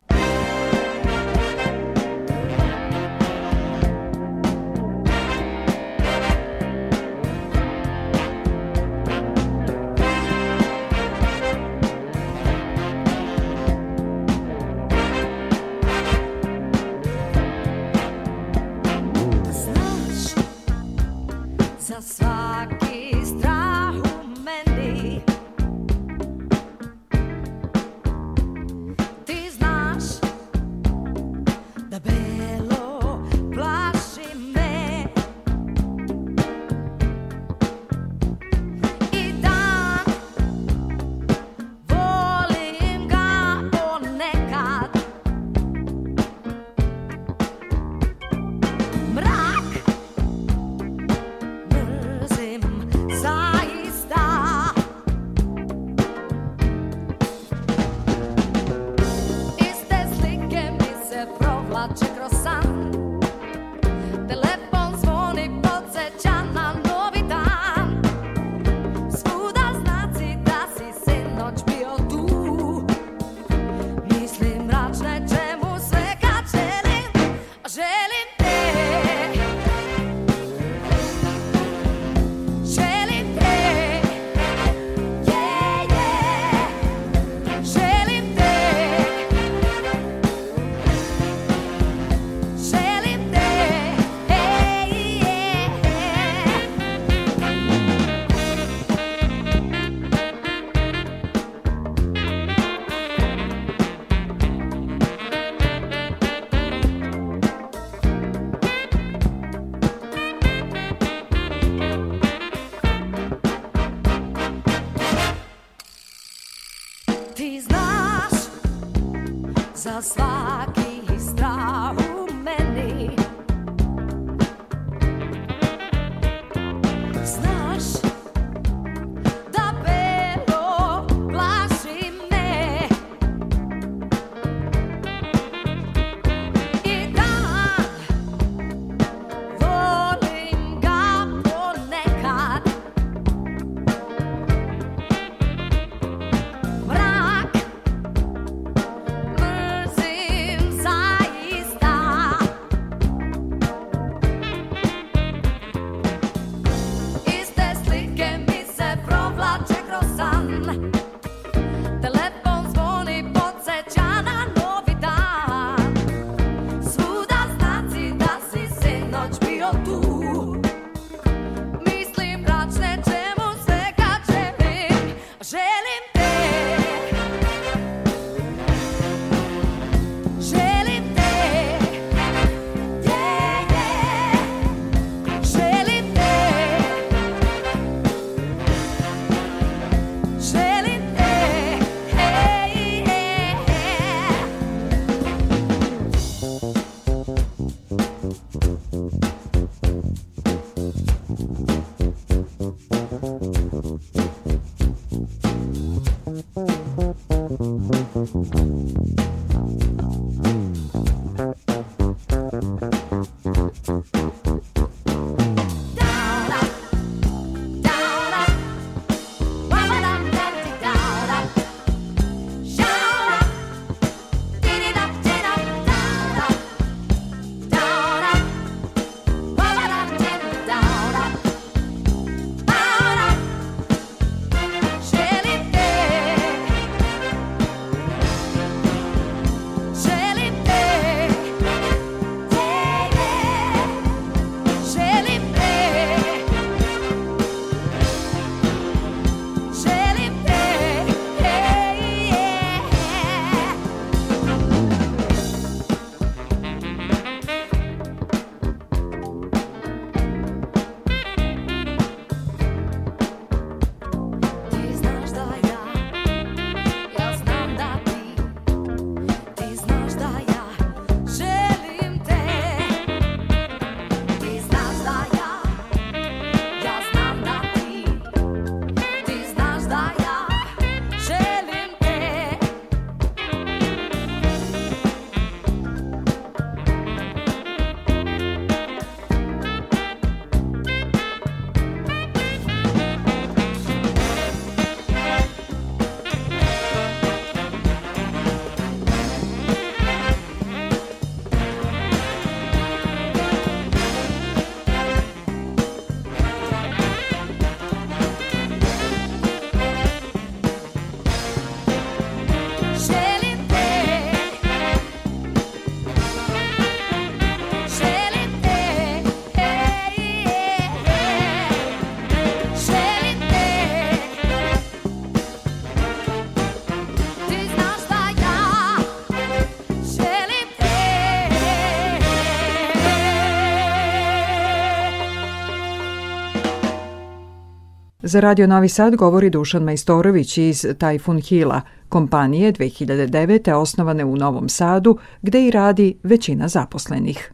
Za 338.24 338.40
Radio 338.40 338.68
Novi 338.68 338.90
Sad 338.90 339.16
govori 339.16 339.50
Dušan 339.50 339.84
Majstorović 339.84 340.58
iz 340.58 340.86
Tajfun 341.00 341.42
Hila, 341.42 341.82
kompanije 342.10 342.72
2009. 342.72 343.74
osnovane 343.74 344.26
u 344.26 344.36
Novom 344.36 344.70
Sadu, 344.70 345.18
gde 345.42 345.68
i 345.68 345.72
radi 345.72 346.18
većina 346.24 346.68
zaposlenih. 346.68 347.52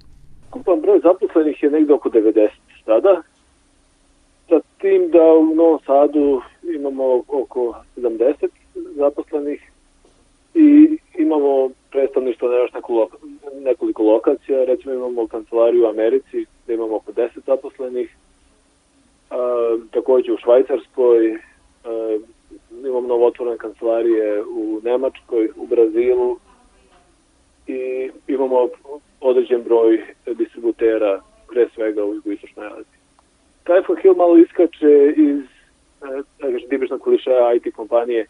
Ukupan 0.49 0.81
broj 0.81 0.99
zaposlenih 0.99 1.63
je 1.63 1.69
negde 1.69 1.93
oko 1.93 2.09
90 2.09 2.49
sada, 2.85 3.21
sa 4.49 4.59
tim 4.77 5.11
da 5.11 5.23
u 5.23 5.55
Novom 5.55 5.79
Sadu 5.85 6.41
imamo 6.75 7.23
oko 7.27 7.75
70 7.97 8.47
zaposlenih 8.95 9.71
i 10.53 10.97
imamo 11.17 11.69
predstavništvo 11.91 12.49
na 12.49 12.55
još 12.55 12.71
nekoliko 13.65 14.03
lokacija, 14.03 14.65
recimo 14.65 14.93
imamo 14.93 15.27
kancelariju 15.27 15.83
u 15.83 15.89
Americi 15.89 16.45
gde 16.63 16.73
imamo 16.73 16.95
oko 16.95 17.11
10 17.11 17.29
zaposlenih, 17.45 18.15
takođe 19.91 20.33
u 20.33 20.37
Švajcarskoj, 20.37 21.37
a, 21.83 22.17
imamo 22.85 23.07
novotvorene 23.07 23.57
kancelarije 23.57 24.43
u 24.43 24.79
Nemačkoj, 24.83 25.49
u 25.55 25.67
Brazilu 25.67 26.37
i 27.67 28.09
imamo 28.27 28.67
određen 29.21 29.63
broj 29.63 30.03
distributera, 30.25 31.21
pre 31.47 31.67
svega 31.75 32.05
u 32.05 32.13
jugoistočnoj 32.13 32.67
Aziji. 32.67 33.01
Typhoon 33.65 34.01
Hill 34.01 34.15
malo 34.15 34.37
iskače 34.37 35.13
iz 35.17 35.39
da 35.99 36.51
kažem, 36.51 36.69
tipična 36.69 36.99
klišaja 36.99 37.53
IT 37.53 37.75
kompanije. 37.75 38.25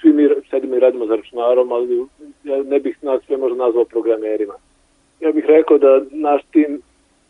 Svi 0.00 0.12
mi 0.12 0.28
sedimo 0.50 0.76
i 0.76 0.80
radimo 0.80 1.06
za 1.06 1.16
računarom, 1.16 1.72
ali 1.72 2.06
ja 2.44 2.62
ne 2.62 2.80
bih 2.80 2.96
nas 3.02 3.22
sve 3.26 3.36
možda 3.36 3.64
nazvao 3.64 3.84
programerima. 3.84 4.54
Ja 5.20 5.32
bih 5.32 5.44
rekao 5.48 5.78
da 5.78 6.00
naš 6.10 6.42
tim 6.52 6.82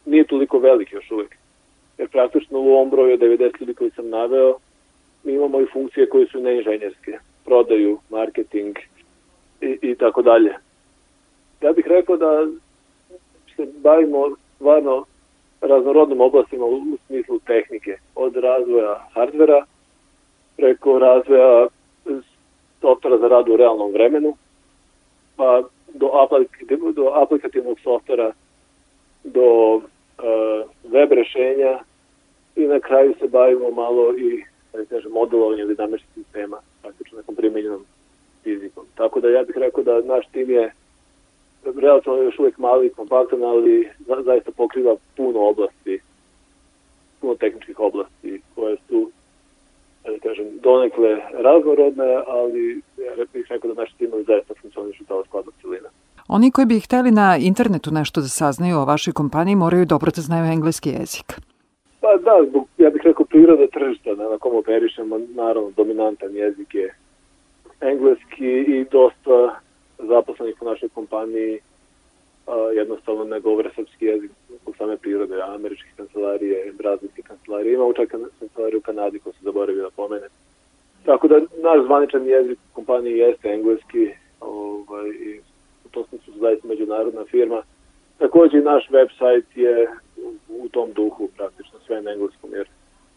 nije 0.05 0.25
toliko 0.25 0.59
velik 0.59 0.93
još 0.93 1.11
uvek 1.11 1.37
jer 1.99 2.09
praktično 2.09 2.61
u 2.61 2.73
ovom 2.73 2.91
broju 2.91 3.19
90 3.19 3.61
ljudi 3.61 3.75
koji 3.75 3.91
sam 3.91 4.09
naveo. 4.09 4.55
Mi 5.25 5.33
imamo 5.33 5.61
i 5.61 5.67
funkcije 5.73 6.09
koje 6.09 6.27
su 6.27 6.41
neinženjerske, 6.41 7.19
prodaju, 7.45 7.99
marketing 8.11 8.77
i, 9.61 9.79
i 9.83 9.95
tako 9.95 10.23
dalje. 10.23 10.55
Ja 11.61 11.73
bih 11.73 11.87
rekao 11.87 12.17
da 12.17 12.47
se 13.57 13.67
bavimo 13.83 14.37
stvarno 14.57 15.05
raznorodnim 15.61 16.21
oblastima 16.21 16.65
u, 16.65 16.75
u 16.75 16.99
smislu 17.07 17.39
tehnike, 17.39 17.97
od 18.15 18.37
razvoja 18.37 19.09
hardvera 19.15 19.65
preko 20.57 20.99
razvoja 20.99 21.67
softvera 22.81 23.19
za 23.19 23.29
rad 23.29 23.49
u 23.49 23.57
realnom 23.57 23.93
vremenu, 23.93 24.37
pa 25.37 25.63
do, 25.95 26.07
aplikativnog, 26.07 26.95
do 26.95 27.11
aplikativnog 27.15 27.81
softvera, 27.81 28.33
do 29.25 29.81
web 30.85 31.13
rešenja 31.13 31.79
i 32.57 32.67
na 32.67 32.81
kraju 32.81 33.15
se 33.21 33.29
bavimo 33.29 33.71
malo 33.71 34.17
i 34.17 34.45
da 34.73 34.85
kažem, 34.85 35.13
modelovanjem 35.13 35.69
dinamičkih 35.69 36.11
sistema, 36.15 36.57
praktično 36.83 37.19
nekom 37.19 37.35
primenjenom 37.35 37.85
fizikom. 38.43 38.85
Tako 38.95 39.21
da 39.21 39.29
ja 39.29 39.43
bih 39.43 39.57
rekao 39.57 39.85
da 39.85 40.01
naš 40.01 40.27
tim 40.33 40.51
je 40.51 40.73
relativno 41.65 42.19
još 42.19 42.39
uvijek 42.39 42.59
mali 42.59 42.87
i 42.87 42.91
kompaktan, 42.91 43.43
ali 43.43 43.89
za, 44.07 44.23
zaista 44.25 44.51
pokriva 44.51 44.97
puno 45.17 45.41
oblasti, 45.41 46.01
puno 47.21 47.35
tehničkih 47.35 47.81
oblasti 47.81 48.41
koje 48.55 48.77
su 48.89 49.11
da 50.05 50.19
kažem, 50.19 50.47
donekle 50.63 51.21
raznorodne, 51.33 52.23
ali 52.27 52.81
ja 52.97 53.25
bih 53.33 53.47
rekao 53.51 53.75
da 53.75 53.81
naši 53.81 53.99
timovi 53.99 54.25
zaista 54.25 54.55
funkcionišu 54.61 55.05
kao 55.09 55.25
skladna 55.25 55.53
celina. 55.63 55.89
Oni 56.29 56.51
koji 56.51 56.67
bi 56.67 56.81
hteli 56.81 57.11
na 57.11 57.37
internetu 57.37 57.91
nešto 57.91 58.21
da 58.21 58.29
saznaju 58.29 58.77
o 58.79 58.85
vašoj 58.85 59.13
kompaniji 59.13 59.57
moraju 59.57 59.85
dobro 59.85 60.11
da 60.17 60.23
znaju 60.23 60.53
engleski 60.53 60.91
jezik. 60.91 61.41
Pa 62.01 62.17
da, 62.17 62.49
zbog, 62.49 62.69
ja 62.79 62.91
bih 62.91 63.03
rekao 63.05 63.27
priroda 63.27 63.67
tržišta 63.67 64.11
na 64.11 64.39
kom 64.39 64.57
operišemo, 64.57 65.19
naravno 65.35 65.71
dominantan 65.77 66.37
jezik 66.37 66.75
je 66.75 66.95
engleski 67.81 68.51
i 68.75 68.85
dosta 68.91 69.61
zaposlenih 69.99 70.63
u 70.63 70.65
našoj 70.65 70.89
kompaniji 70.89 71.59
a, 72.47 72.53
jednostavno 72.77 73.25
ne 73.25 73.41
govore 73.41 73.71
srpski 73.75 74.05
jezik 74.05 74.31
u 74.67 74.73
same 74.79 74.97
prirode, 74.97 75.43
američke 75.43 75.89
kancelarije, 75.97 76.73
brazilske 76.79 77.23
kancelarije, 77.23 77.75
imamo 77.75 77.93
čak 77.93 78.15
kancelariju 78.39 78.79
u 78.79 78.83
Kanadi 78.83 79.19
ko 79.19 79.33
se 79.33 79.39
zaboravio 79.43 79.83
da 79.83 79.91
pomene. 79.91 80.27
Tako 81.05 81.29
da 81.29 81.39
naš 81.39 81.85
zvaničan 81.85 82.27
jezik 82.27 82.59
u 82.59 82.75
kompaniji 82.75 83.19
jeste 83.19 83.49
engleski 83.49 84.11
ovaj, 84.41 85.09
i 85.09 85.41
to 85.95 86.05
smo 86.09 86.19
su 86.25 86.39
zaista 86.41 86.69
međunarodna 86.69 87.25
firma. 87.25 87.63
Takođe 88.19 88.59
naš 88.61 88.89
website 88.91 89.51
je 89.55 89.89
u 90.49 90.69
tom 90.69 90.93
duhu 90.93 91.29
praktično 91.37 91.79
sve 91.87 92.03
na 92.03 92.11
engleskom, 92.11 92.51
jer 92.53 92.67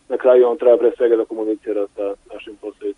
na 0.10 0.18
kraju 0.18 0.48
on 0.48 0.58
treba 0.58 0.78
pre 0.78 0.92
svega 0.98 1.16
da 1.16 1.26
komunicira 1.26 1.88
sa 1.96 2.16
našim 2.34 2.54
e, 2.54 2.94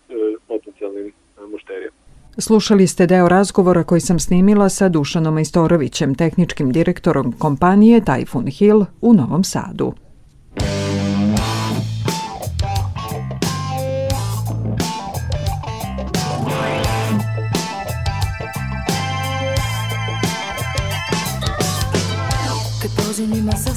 potencijalnim 0.48 1.06
e, 1.06 1.12
mušterijama. 1.52 1.96
Slušali 2.38 2.86
ste 2.86 3.06
deo 3.06 3.28
razgovora 3.28 3.84
koji 3.84 4.00
sam 4.00 4.18
snimila 4.18 4.68
sa 4.68 4.88
Dušanom 4.88 5.38
Istorovićem, 5.38 6.14
tehničkim 6.14 6.72
direktorom 6.72 7.32
kompanije 7.38 8.00
Typhoon 8.00 8.58
Hill 8.58 8.84
u 9.00 9.12
Novom 9.12 9.44
Sadu. 9.44 9.92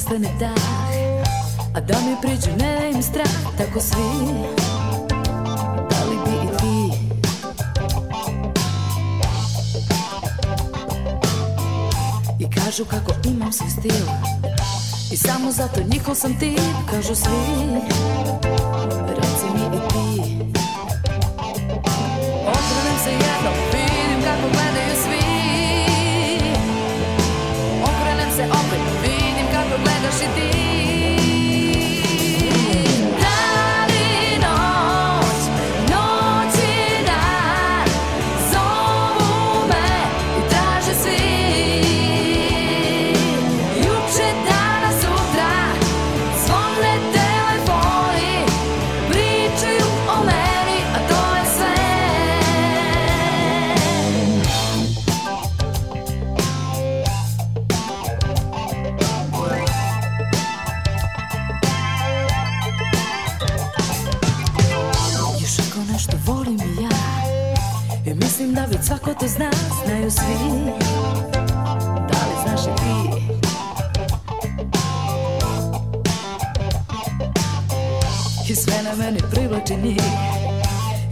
Ostane 0.04 0.28
dah 0.38 0.54
A 1.74 1.80
da 1.80 1.96
mi 2.00 2.16
priđu 2.22 2.50
ne 2.58 2.90
im 2.94 3.02
strah 3.02 3.56
Tako 3.58 3.80
svi. 3.80 4.26
Da 5.90 6.04
li 6.04 6.16
bi 6.24 6.36
i 6.44 6.56
ti? 6.58 6.98
I 12.38 12.50
kažu 12.50 12.84
kako 12.84 13.12
imam 13.24 13.52
svoj 13.52 13.70
stil. 13.70 14.06
I 15.12 15.16
samo 15.16 15.52
zato 15.52 15.80
njihov 15.92 16.14
sam 16.14 16.38
tip 16.38 16.60
Kažu 16.90 17.14
svi 17.14 17.34
to 69.24 69.28
zna 69.28 69.50
Znaju 69.84 70.10
svi. 70.10 70.36
Da 72.08 72.18
li 72.28 72.36
znaš 72.44 72.60
i 72.60 72.76
ti? 72.76 72.92
I 78.52 78.54
sve 78.54 78.82
na 78.82 79.04
meni 79.04 79.18
privlači 79.30 79.76
njih. 79.76 80.02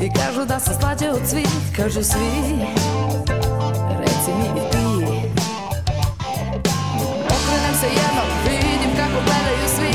I 0.00 0.10
kažu 0.18 0.44
da 0.44 0.60
sam 0.60 0.74
slađe 0.80 1.10
od 1.10 1.28
svih 1.28 1.46
Kažu 1.76 2.02
svi. 2.02 2.30
Reci 4.00 4.30
mi 4.38 4.60
i 4.60 4.70
ti. 4.70 4.86
Okrenem 7.34 7.74
se 7.80 7.86
jednom 7.86 8.28
Vidim 8.44 8.96
kako 8.96 9.24
gledaju 9.24 9.68
svi. 9.76 9.92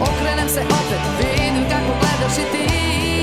Okrenem 0.00 0.48
se 0.48 0.60
opet, 0.60 1.00
vidim 1.18 1.64
kako 1.70 1.98
gledaš 2.00 2.38
i 2.38 2.52
ti 2.52 3.13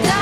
that 0.00 0.21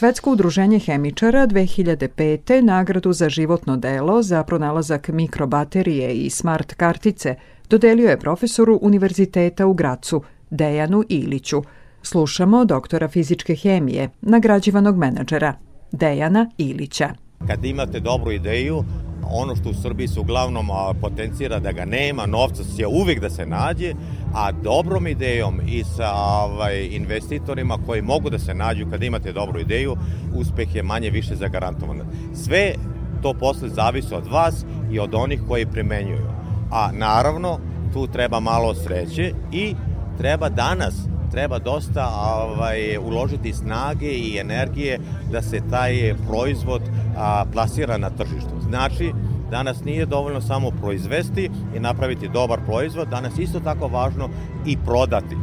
Svetsko 0.00 0.32
udruženje 0.32 0.78
hemičara 0.78 1.46
2005. 1.46 2.62
nagradu 2.62 3.12
za 3.12 3.28
životno 3.28 3.76
delo 3.76 4.22
za 4.22 4.44
pronalazak 4.44 5.08
mikrobaterije 5.08 6.14
i 6.14 6.30
smart 6.30 6.74
kartice 6.74 7.34
dodelio 7.70 8.10
je 8.10 8.20
profesoru 8.20 8.78
Univerziteta 8.82 9.66
u 9.66 9.74
Gracu, 9.74 10.22
Dejanu 10.50 11.04
Iliću. 11.08 11.62
Slušamo 12.02 12.64
doktora 12.64 13.08
fizičke 13.08 13.54
hemije, 13.54 14.10
nagrađivanog 14.20 14.96
menadžera, 14.96 15.54
Dejana 15.92 16.50
Ilića. 16.58 17.08
Kad 17.46 17.64
imate 17.64 18.00
dobru 18.00 18.32
ideju, 18.32 18.84
ono 19.30 19.56
što 19.56 19.70
u 19.70 19.74
Srbiji 19.74 20.08
se 20.08 20.20
uglavnom 20.20 20.68
potencira 21.00 21.58
da 21.58 21.72
ga 21.72 21.84
nema, 21.84 22.26
novca 22.26 22.62
će 22.76 22.86
uvijek 22.86 23.20
da 23.20 23.30
se 23.30 23.46
nađe, 23.46 23.94
a 24.34 24.52
dobrom 24.52 25.06
idejom 25.06 25.60
i 25.66 25.84
sa 25.84 26.12
ovaj, 26.14 26.88
investitorima 26.90 27.78
koji 27.86 28.02
mogu 28.02 28.30
da 28.30 28.38
se 28.38 28.54
nađu 28.54 28.86
kad 28.90 29.02
imate 29.02 29.32
dobru 29.32 29.60
ideju, 29.60 29.96
uspeh 30.34 30.74
je 30.74 30.82
manje 30.82 31.10
više 31.10 31.36
zagarantovan. 31.36 32.00
Sve 32.34 32.74
to 33.22 33.34
posle 33.34 33.68
zavisi 33.68 34.14
od 34.14 34.26
vas 34.26 34.64
i 34.92 34.98
od 34.98 35.14
onih 35.14 35.40
koji 35.48 35.66
primenjuju. 35.66 36.30
A 36.70 36.90
naravno, 36.92 37.58
tu 37.92 38.06
treba 38.06 38.40
malo 38.40 38.74
sreće 38.74 39.32
i 39.52 39.74
treba 40.18 40.48
danas 40.48 40.94
treba 41.30 41.58
dosta 41.58 42.08
ovaj, 42.08 42.98
uložiti 42.98 43.52
snage 43.52 44.10
i 44.10 44.38
energije 44.38 44.98
da 45.32 45.42
se 45.42 45.60
taj 45.70 46.14
proizvod 46.28 46.82
a, 47.16 47.44
plasira 47.52 47.98
na 47.98 48.10
tržištu. 48.10 48.60
Znači, 48.60 49.12
danas 49.50 49.84
nije 49.84 50.06
dovoljno 50.06 50.40
samo 50.40 50.70
proizvesti 50.70 51.50
i 51.76 51.80
napraviti 51.80 52.28
dobar 52.28 52.60
proizvod, 52.66 53.08
danas 53.08 53.38
isto 53.38 53.60
tako 53.60 53.88
važno 53.88 54.28
i 54.66 54.76
prodati. 54.76 55.36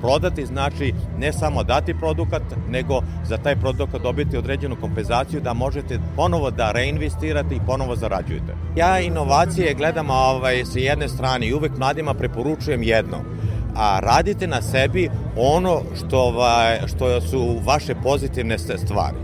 Prodati 0.00 0.46
znači 0.46 0.94
ne 1.18 1.32
samo 1.32 1.62
dati 1.62 1.94
produkat, 1.94 2.42
nego 2.68 3.00
za 3.24 3.36
taj 3.36 3.56
produkat 3.56 4.02
dobiti 4.02 4.36
određenu 4.36 4.76
kompenzaciju 4.80 5.40
da 5.40 5.52
možete 5.52 5.98
ponovo 6.16 6.50
da 6.50 6.72
reinvestirate 6.72 7.54
i 7.54 7.60
ponovo 7.66 7.96
zarađujete. 7.96 8.54
Ja 8.76 9.00
inovacije 9.00 9.74
gledam 9.74 10.10
ovaj, 10.10 10.64
sa 10.64 10.78
jedne 10.78 11.08
strane 11.08 11.46
i 11.46 11.54
uvek 11.54 11.78
mladima 11.78 12.14
preporučujem 12.14 12.82
jedno– 12.82 13.18
a 13.74 14.00
radite 14.00 14.46
na 14.46 14.62
sebi 14.62 15.10
ono 15.36 15.82
što, 15.98 16.18
ovaj, 16.18 16.78
što 16.86 17.20
su 17.20 17.60
vaše 17.64 17.94
pozitivne 18.02 18.58
stvari. 18.58 19.16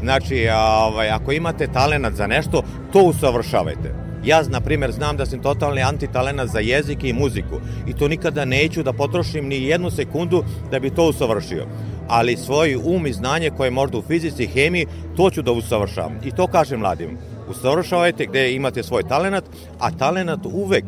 Znači, 0.00 0.48
ovaj, 0.86 1.10
ako 1.10 1.32
imate 1.32 1.66
talenat 1.66 2.14
za 2.14 2.26
nešto, 2.26 2.62
to 2.92 3.02
usavršavajte. 3.02 3.94
Ja, 4.24 4.42
na 4.42 4.60
primjer, 4.60 4.92
znam 4.92 5.16
da 5.16 5.26
sam 5.26 5.42
totalni 5.42 5.82
antitalenat 5.82 6.48
za 6.48 6.58
jezik 6.58 7.04
i 7.04 7.12
muziku 7.12 7.60
i 7.86 7.92
to 7.92 8.08
nikada 8.08 8.44
neću 8.44 8.82
da 8.82 8.92
potrošim 8.92 9.48
ni 9.48 9.62
jednu 9.62 9.90
sekundu 9.90 10.44
da 10.70 10.78
bi 10.78 10.90
to 10.90 11.08
usavršio. 11.08 11.66
Ali 12.08 12.36
svoj 12.36 12.76
um 12.84 13.06
i 13.06 13.12
znanje 13.12 13.50
koje 13.56 13.66
je 13.66 13.70
možda 13.70 13.98
u 13.98 14.02
fizici 14.02 14.44
i 14.44 14.46
hemiji, 14.46 14.86
to 15.16 15.30
ću 15.30 15.42
da 15.42 15.52
usavršavam. 15.52 16.18
I 16.24 16.30
to 16.30 16.46
kažem 16.46 16.80
mladim. 16.80 17.18
Usavršavajte 17.48 18.26
gde 18.26 18.52
imate 18.54 18.82
svoj 18.82 19.02
talenat, 19.02 19.44
a 19.78 19.90
talenat 19.90 20.40
uvek 20.44 20.84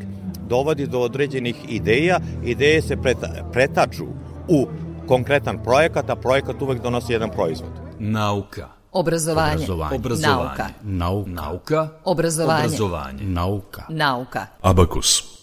dovodi 0.52 0.86
do 0.86 1.00
određenih 1.00 1.56
ideja, 1.68 2.20
ideje 2.44 2.82
se 2.82 2.96
pretaču 3.52 4.06
u 4.48 4.66
konkretan 5.06 5.58
projekat, 5.64 6.10
a 6.10 6.16
projekat 6.16 6.62
uvek 6.62 6.82
donosi 6.82 7.12
jedan 7.12 7.30
proizvod. 7.30 7.70
Nauka. 7.98 8.68
Obrazovanje. 8.92 9.54
Obrazovanje. 9.54 9.96
Obrazovanje. 9.96 10.36
Nauka. 10.36 10.68
Nauka. 10.82 11.30
Nauka. 11.30 11.88
Obrazovanje. 12.04 12.64
Obrazovanje. 12.64 13.24
Nauka. 13.24 13.82
Nauka. 13.88 14.46
Abakus. 14.62 15.41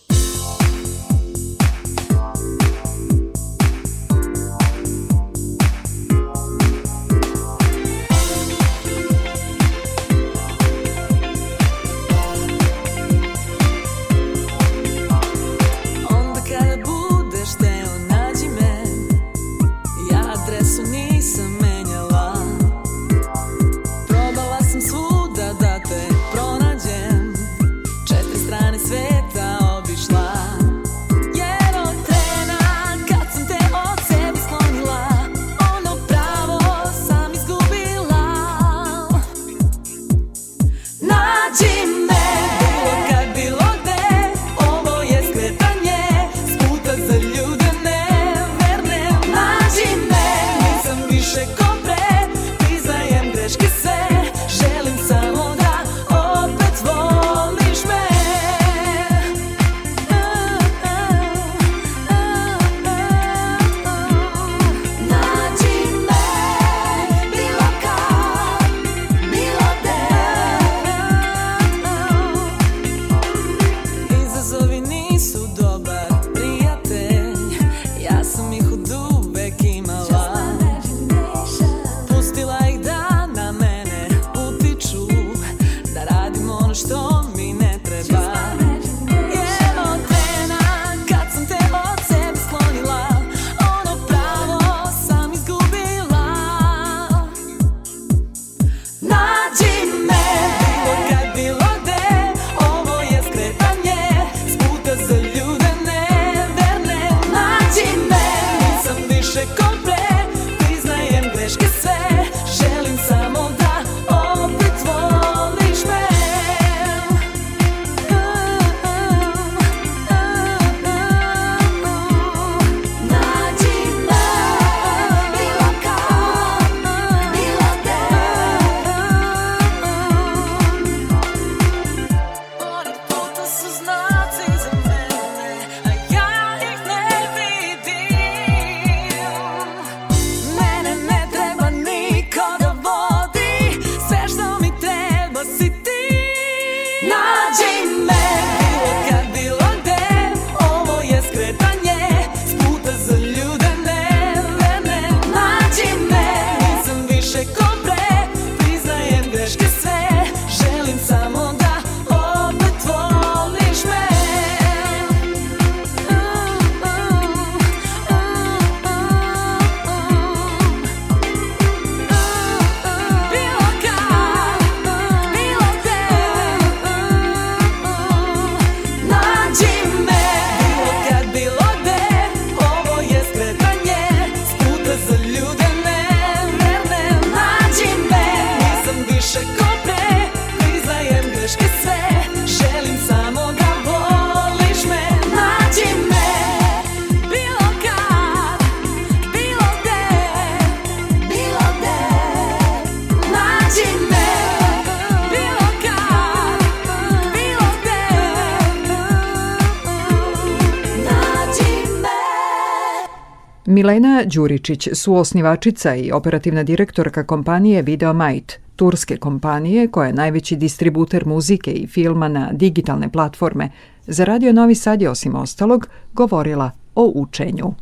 Milena 213.80 214.24
Đuričić, 214.26 214.89
suosnivačica 214.94 215.96
i 215.96 216.12
operativna 216.12 216.63
direktorka 216.63 217.24
kompanije 217.24 217.82
Videomite, 217.82 218.58
turske 218.75 219.17
kompanije 219.17 219.88
koja 219.88 220.08
je 220.08 220.13
najveći 220.13 220.56
distributer 220.56 221.25
muzike 221.25 221.71
i 221.71 221.88
filma 221.88 222.27
na 222.27 222.50
digitalne 222.52 223.10
platforme, 223.12 223.69
za 224.08 224.25
Radio 224.25 224.54
Novi 224.54 224.75
Sad 224.75 225.02
je 225.02 225.10
osim 225.10 225.36
ostalog 225.36 225.88
govorila 226.13 226.71
o 226.96 227.12
učenju. 227.15 227.73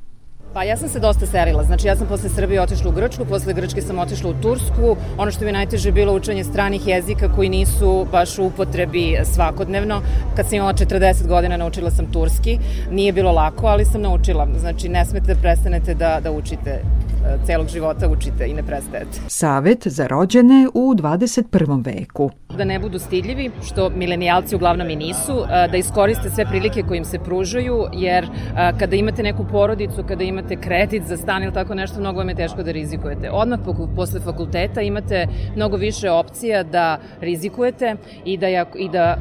Pa 0.54 0.64
ja 0.64 0.78
sam 0.78 0.90
se 0.90 1.00
dosta 1.00 1.26
selila, 1.26 1.64
znači 1.64 1.88
ja 1.88 1.96
sam 1.96 2.08
posle 2.08 2.30
Srbije 2.30 2.62
otišla 2.62 2.90
u 2.90 2.94
Grčku, 2.94 3.26
posle 3.26 3.54
Grčke 3.54 3.82
sam 3.82 4.00
otišla 4.00 4.30
u 4.30 4.34
Tursku. 4.42 4.96
Ono 5.18 5.32
što 5.32 5.42
mi 5.42 5.50
je 5.50 5.54
najteže 5.54 5.92
bilo 5.92 6.16
učenje 6.16 6.44
stranih 6.44 6.88
jezika 6.88 7.36
koji 7.36 7.50
nisu 7.50 8.08
baš 8.12 8.40
u 8.40 8.46
upotrebi 8.46 9.18
svakodnevno. 9.24 10.02
Kad 10.36 10.46
sam 10.46 10.56
imala 10.56 10.74
40 10.74 11.28
godina 11.28 11.58
naučila 11.58 11.92
sam 11.92 12.12
turski. 12.12 12.60
Nije 12.92 13.14
bilo 13.14 13.32
lako, 13.32 13.68
ali 13.68 13.86
sam 13.86 14.02
naučila. 14.02 14.48
Znači 14.60 14.90
ne 14.90 15.06
smete 15.06 15.34
da 15.34 15.42
prestanete 15.42 15.94
da, 15.94 16.20
da 16.24 16.32
učite 16.32 16.82
celog 17.46 17.68
života 17.68 18.10
učite 18.10 18.48
i 18.48 18.54
ne 18.54 18.64
prestajete. 18.64 19.20
Savet 19.28 19.88
za 19.88 20.08
rođene 20.08 20.68
u 20.74 20.94
21. 20.94 21.86
veku. 21.86 22.32
Da 22.58 22.64
ne 22.64 22.80
budu 22.80 23.00
stidljivi, 23.00 23.52
što 23.66 23.90
milenijalci 23.90 24.56
uglavnom 24.56 24.90
i 24.90 24.96
nisu, 24.96 25.44
da 25.72 25.78
iskoriste 25.78 26.30
sve 26.30 26.46
prilike 26.46 26.84
koje 26.84 26.98
im 26.98 27.06
se 27.06 27.20
pružaju, 27.20 27.86
jer 27.94 28.28
kada 28.80 28.96
imate 28.96 29.24
neku 29.24 29.46
porodicu, 29.52 30.04
kada 30.08 30.24
imate 30.24 30.37
kredit 30.64 31.04
za 31.04 31.18
stan 31.18 31.44
ili 31.44 31.54
tako 31.54 31.76
nešto, 31.76 32.00
mnogo 32.00 32.18
vam 32.18 32.30
je 32.30 32.36
teško 32.36 32.64
da 32.64 32.72
rizikujete. 32.72 33.32
Odmah 33.32 33.60
posle 33.96 34.20
fakulteta 34.20 34.82
imate 34.82 35.28
mnogo 35.56 35.78
više 35.78 36.12
opcija 36.12 36.64
da 36.64 37.00
rizikujete 37.22 37.96
i 38.26 38.38
da, 38.38 38.48
i 38.76 38.90
da, 38.90 39.18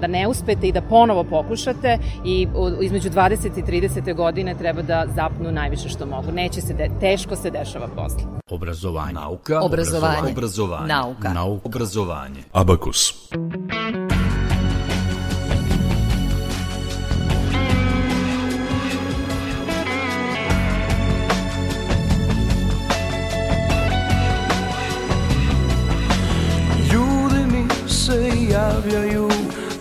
da 0.00 0.06
ne 0.06 0.28
uspete 0.28 0.68
i 0.68 0.72
da 0.72 0.82
ponovo 0.82 1.24
pokušate 1.24 1.98
i 2.24 2.48
između 2.80 3.10
20 3.10 3.58
i 3.58 3.62
30. 3.62 4.14
godine 4.14 4.54
treba 4.54 4.82
da 4.82 5.04
zapnu 5.14 5.52
najviše 5.52 5.88
što 5.88 6.06
mogu. 6.06 6.32
Neće 6.32 6.60
se, 6.60 6.74
de, 6.74 6.90
teško 7.00 7.36
se 7.36 7.50
dešava 7.50 7.88
posle. 7.96 8.22
Obrazovanje. 8.50 9.12
Nauka. 9.12 9.60
Obrazovanje. 9.60 10.32
Obrazovanje. 10.32 10.86
Nauka. 10.86 11.32
Nauka. 11.32 11.68
Obrazovanje. 11.68 12.40
Abakus. 12.52 13.30
Ljudi 13.32 14.19
javljaju, 28.80 29.28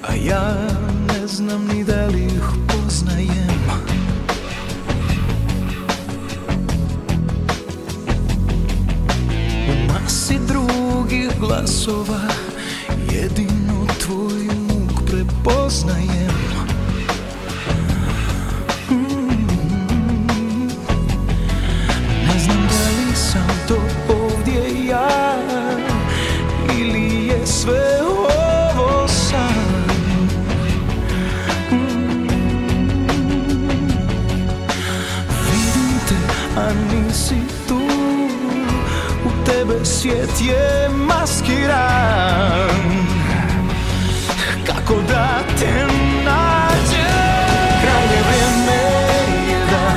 a 0.07 0.13
ja 0.13 0.55
ne 1.07 1.27
znam 1.27 1.67
ni 1.67 1.83
da 1.83 2.05
li 2.05 2.25
ih 2.25 2.43
poznajem. 2.67 3.59
masi 9.87 10.39
drugih 10.47 11.29
glasova 11.39 12.19
Jedino 13.11 13.87
tvoj 14.05 14.43
muk 14.67 15.09
prepoznajem 15.09 16.58
svijet 39.99 40.41
je 40.41 40.89
maskiran. 40.89 42.69
Kako 44.65 44.93
da 45.07 45.39
te 45.59 45.85
nađe 46.25 47.09
Krajnje 47.81 48.19
vrijeme 48.27 48.81
je 49.51 49.59
da 49.71 49.93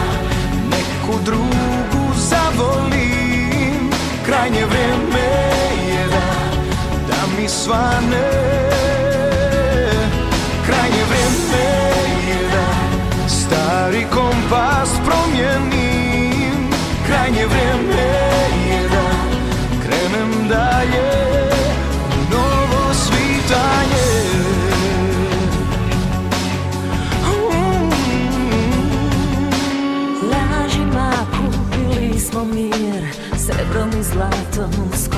neku 0.71 1.25
drugu 1.25 2.15
zavolim. 2.17 3.91
Krajnje 4.27 4.67
vrijeme 4.67 5.29
je 5.89 6.07
da, 6.07 6.33
da 7.09 7.17
mi 7.39 7.49
svane 7.49 8.52
i 34.55 35.12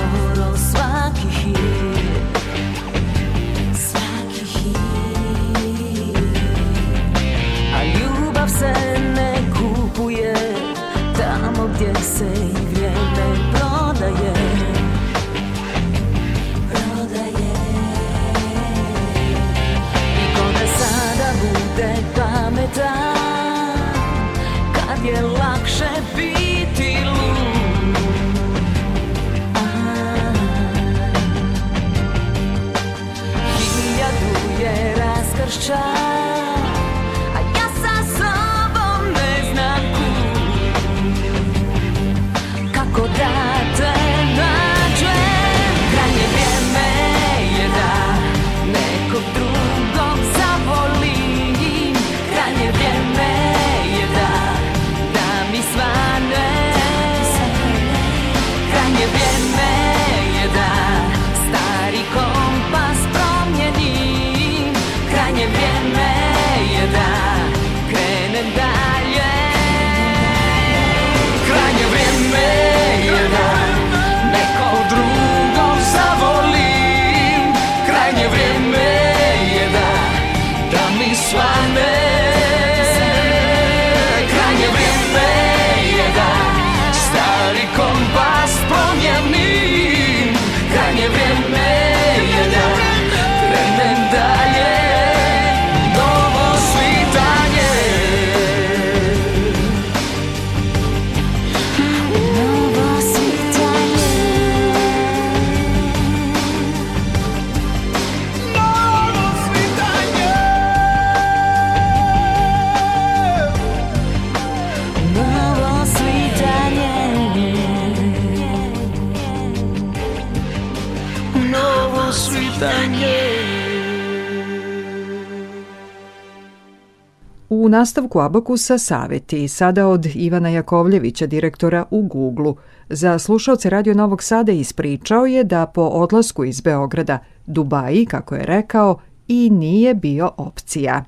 nastavku 127.77 128.19
Abakusa 128.19 128.77
saveti 128.77 129.47
sada 129.47 129.87
od 129.87 130.05
Ivana 130.15 130.49
Jakovljevića, 130.49 131.25
direktora 131.27 131.85
u 131.91 132.01
Google-u. 132.01 132.55
Za 132.89 133.19
slušalce 133.19 133.69
Radio 133.69 133.93
Novog 133.93 134.23
Sada 134.23 134.51
ispričao 134.51 135.25
je 135.25 135.43
da 135.43 135.65
po 135.65 135.81
odlasku 135.81 136.45
iz 136.45 136.61
Beograda 136.61 137.19
Dubaji, 137.45 138.05
kako 138.05 138.35
je 138.35 138.45
rekao, 138.45 138.97
i 139.27 139.49
nije 139.49 139.93
bio 139.93 140.31
opcija. 140.37 141.05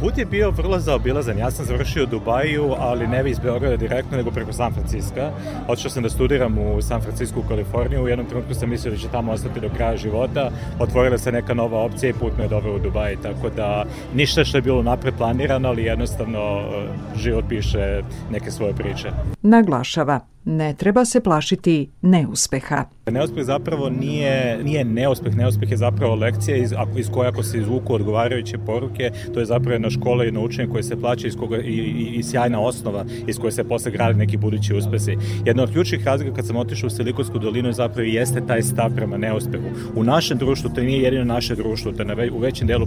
Put 0.00 0.18
je 0.18 0.26
bio 0.26 0.50
vrlo 0.50 0.78
zaobilazan. 0.78 1.38
Ja 1.38 1.50
sam 1.50 1.64
završio 1.64 2.02
u 2.02 2.06
Dubaju, 2.06 2.74
ali 2.78 3.06
ne 3.06 3.30
iz 3.30 3.38
Beograda 3.38 3.76
direktno, 3.76 4.16
nego 4.16 4.30
preko 4.30 4.52
San 4.52 4.72
Francisco. 4.72 5.30
Otišao 5.68 5.90
sam 5.90 6.02
da 6.02 6.10
studiram 6.10 6.58
u 6.58 6.82
San 6.82 7.00
Francisco 7.00 7.40
u 7.40 7.48
Kaliforniju. 7.48 8.02
U 8.02 8.08
jednom 8.08 8.26
trenutku 8.26 8.54
sam 8.54 8.70
mislio 8.70 8.90
da 8.90 8.96
će 8.96 9.08
tamo 9.08 9.32
ostati 9.32 9.60
do 9.60 9.68
kraja 9.76 9.96
života. 9.96 10.50
Otvorila 10.78 11.18
se 11.18 11.32
neka 11.32 11.54
nova 11.54 11.80
opcija 11.80 12.10
i 12.10 12.12
put 12.12 12.32
me 12.38 12.44
je 12.44 12.48
doveo 12.48 12.76
u 12.76 12.78
Dubaj. 12.78 13.16
Tako 13.22 13.50
da 13.56 13.84
ništa 14.14 14.44
što 14.44 14.58
je 14.58 14.62
bilo 14.62 14.82
napred 14.82 15.14
planirano, 15.14 15.68
ali 15.68 15.84
jednostavno 15.84 16.38
e, 16.38 16.86
život 17.16 17.44
piše 17.48 18.02
neke 18.30 18.50
svoje 18.50 18.74
priče. 18.74 19.10
Naglašava, 19.42 20.20
ne 20.44 20.74
treba 20.74 21.04
se 21.04 21.20
plašiti 21.20 21.90
neuspeha. 22.02 22.84
Neuspeh 23.10 23.44
zapravo 23.44 23.90
nije, 23.90 24.64
nije 24.64 24.84
neuspeh, 24.84 25.36
neuspeh 25.36 25.70
je 25.70 25.76
zapravo 25.76 26.14
lekcija 26.14 26.56
iz, 26.56 26.72
ako, 26.72 26.98
iz 26.98 27.10
koje 27.10 27.28
ako 27.28 27.42
se 27.42 27.58
izvuku 27.58 27.94
odgovarajuće 27.94 28.58
poruke, 28.58 29.10
to 29.34 29.40
je 29.40 29.46
zapravo 29.46 29.72
jedna 29.72 29.90
škola 29.90 30.24
i 30.24 30.26
jedno 30.26 30.44
učenje 30.44 30.68
koje 30.68 30.82
se 30.82 31.00
plaća 31.00 31.26
iz 31.26 31.36
koga, 31.36 31.58
i, 31.58 31.72
i, 31.72 32.14
i 32.16 32.22
sjajna 32.22 32.60
osnova 32.60 33.04
iz 33.26 33.38
koje 33.38 33.52
se 33.52 33.64
posle 33.64 33.90
grade 33.90 34.18
neki 34.18 34.36
budući 34.36 34.74
uspesi. 34.74 35.16
Jedna 35.44 35.62
od 35.62 35.72
ključnih 35.72 36.06
razlika 36.06 36.34
kad 36.34 36.46
sam 36.46 36.56
otišao 36.56 36.86
u 36.86 36.90
Silikonsku 36.90 37.38
dolinu 37.38 37.72
zapravo 37.72 38.08
jeste 38.08 38.46
taj 38.46 38.62
stav 38.62 38.94
prema 38.94 39.16
neuspehu. 39.16 39.64
U 39.96 40.04
našem 40.04 40.38
društvu, 40.38 40.70
to 40.74 40.80
nije 40.80 41.02
jedino 41.02 41.24
naše 41.24 41.54
društvo, 41.54 41.92
to 41.92 42.02
je 42.02 42.06
na 42.06 42.14
u 42.32 42.38
većem 42.38 42.66
delu 42.66 42.86